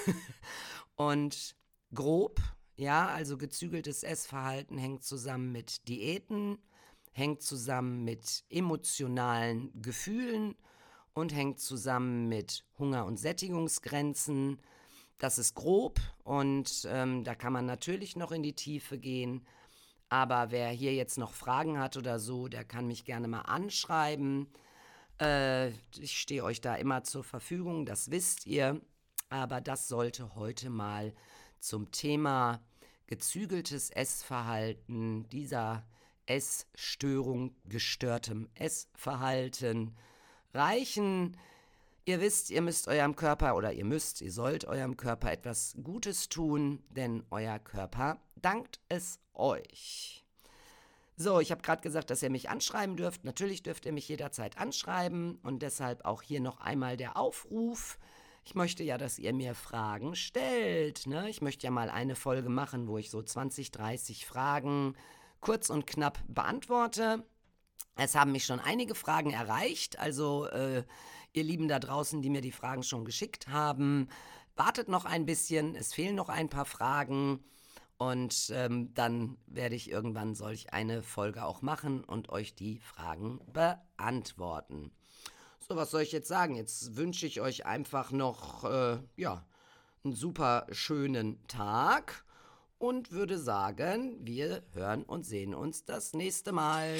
und 0.97 1.57
grob. 1.95 2.39
Ja, 2.77 3.09
also 3.09 3.39
gezügeltes 3.39 4.03
Essverhalten 4.03 4.77
hängt 4.77 5.05
zusammen 5.05 5.53
mit 5.53 5.89
Diäten, 5.89 6.59
hängt 7.19 7.43
zusammen 7.43 8.05
mit 8.05 8.45
emotionalen 8.49 9.71
Gefühlen 9.83 10.55
und 11.13 11.35
hängt 11.35 11.59
zusammen 11.59 12.29
mit 12.29 12.65
Hunger- 12.79 13.05
und 13.07 13.19
Sättigungsgrenzen. 13.19 14.61
Das 15.19 15.37
ist 15.37 15.55
grob 15.55 16.01
und 16.23 16.87
ähm, 16.89 17.25
da 17.25 17.35
kann 17.35 17.53
man 17.53 17.67
natürlich 17.67 18.15
noch 18.15 18.31
in 18.31 18.45
die 18.45 18.55
Tiefe 18.55 18.99
gehen. 18.99 19.45
Aber 20.09 20.53
wer 20.53 20.71
hier 20.71 20.95
jetzt 20.95 21.19
noch 21.19 21.33
Fragen 21.33 21.79
hat 21.79 21.97
oder 21.97 22.19
so, 22.21 22.49
der 22.49 22.65
kann 22.65 22.87
mich 22.87 23.05
gerne 23.05 23.27
mal 23.27 23.43
anschreiben. 23.43 24.47
Äh, 25.21 25.71
ich 25.99 26.19
stehe 26.19 26.45
euch 26.45 26.61
da 26.61 26.77
immer 26.77 27.03
zur 27.03 27.25
Verfügung, 27.25 27.85
das 27.85 28.11
wisst 28.11 28.47
ihr. 28.47 28.81
Aber 29.29 29.61
das 29.61 29.89
sollte 29.89 30.37
heute 30.37 30.71
mal 30.71 31.13
zum 31.59 31.91
Thema 31.91 32.63
gezügeltes 33.07 33.91
Essverhalten, 33.91 35.29
dieser 35.31 35.85
Essstörung 36.29 37.55
gestörtem 37.65 38.49
Essverhalten 38.55 39.97
reichen. 40.53 41.37
Ihr 42.05 42.21
wisst, 42.21 42.51
ihr 42.51 42.63
müsst 42.63 42.89
eurem 42.89 43.17
Körper 43.17 43.57
oder 43.57 43.73
ihr 43.73 43.85
müsst, 43.85 44.21
ihr 44.21 44.33
sollt 44.33 44.65
eurem 44.65 44.97
Körper 44.97 45.33
etwas 45.33 45.77
Gutes 45.83 46.29
tun, 46.29 46.83
denn 46.91 47.25
euer 47.31 47.59
Körper 47.59 48.21
dankt 48.37 48.81
es 48.89 49.21
euch. 49.35 50.25
So, 51.17 51.41
ich 51.41 51.51
habe 51.51 51.63
gerade 51.63 51.83
gesagt, 51.83 52.11
dass 52.11 52.23
ihr 52.23 52.31
mich 52.31 52.49
anschreiben 52.49 52.97
dürft. 52.97 53.25
Natürlich 53.25 53.63
dürft 53.63 53.87
ihr 53.87 53.93
mich 53.93 54.09
jederzeit 54.09 54.57
anschreiben 54.57 55.37
und 55.43 55.63
deshalb 55.63 56.05
auch 56.05 56.23
hier 56.23 56.41
noch 56.41 56.61
einmal 56.61 56.97
der 56.97 57.17
Aufruf. 57.17 57.99
Ich 58.45 58.55
möchte 58.55 58.85
ja, 58.85 58.97
dass 58.97 59.19
ihr 59.19 59.35
mir 59.35 59.55
Fragen 59.55 60.15
stellt. 60.15 61.07
Ne? 61.07 61.29
Ich 61.29 61.43
möchte 61.43 61.67
ja 61.67 61.71
mal 61.71 61.91
eine 61.91 62.15
Folge 62.15 62.49
machen, 62.49 62.87
wo 62.87 62.97
ich 62.97 63.11
so 63.11 63.21
20, 63.21 63.73
30 63.73 64.27
Fragen 64.27 64.95
kurz 65.41 65.71
und 65.71 65.87
knapp 65.87 66.19
beantworte. 66.29 67.25
Es 67.97 68.15
haben 68.15 68.33
mich 68.33 68.45
schon 68.45 68.61
einige 68.61 68.95
Fragen 68.95 69.31
erreicht, 69.31 69.99
also 69.99 70.47
äh, 70.47 70.85
ihr 71.33 71.43
Lieben 71.43 71.69
da 71.69 71.79
draußen, 71.79 72.23
die 72.23 72.31
mir 72.31 72.41
die 72.41 72.53
Fragen 72.53 72.83
schon 72.83 73.05
geschickt 73.05 73.49
haben, 73.49 74.09
wartet 74.55 74.89
noch 74.89 75.05
ein 75.05 75.27
bisschen, 75.27 75.75
es 75.75 75.93
fehlen 75.93 76.17
noch 76.17 76.29
ein 76.29 76.49
paar 76.49 76.65
Fragen 76.65 77.45
und 77.97 78.53
ähm, 78.55 78.95
dann 78.95 79.37
werde 79.47 79.75
ich 79.75 79.91
irgendwann 79.91 80.35
solch 80.35 80.73
eine 80.73 81.03
Folge 81.03 81.45
auch 81.45 81.63
machen 81.63 82.05
und 82.05 82.29
euch 82.29 82.55
die 82.55 82.79
Fragen 82.79 83.41
beantworten. 83.53 84.93
So, 85.59 85.77
was 85.77 85.91
soll 85.91 86.03
ich 86.03 86.13
jetzt 86.13 86.29
sagen? 86.29 86.55
Jetzt 86.55 86.97
wünsche 86.97 87.27
ich 87.27 87.41
euch 87.41 87.67
einfach 87.67 88.13
noch, 88.13 88.65
äh, 88.65 88.99
ja, 89.17 89.45
einen 90.05 90.15
super 90.15 90.67
schönen 90.71 91.47
Tag 91.49 92.25
und 92.79 93.13
würde 93.13 93.39
sagen, 93.39 94.17
wir 94.23 94.63
hören 94.73 95.03
und 95.03 95.27
sehen 95.27 95.55
uns 95.55 95.85
das 95.85 96.13
nächste 96.13 96.53
Mal. 96.53 96.97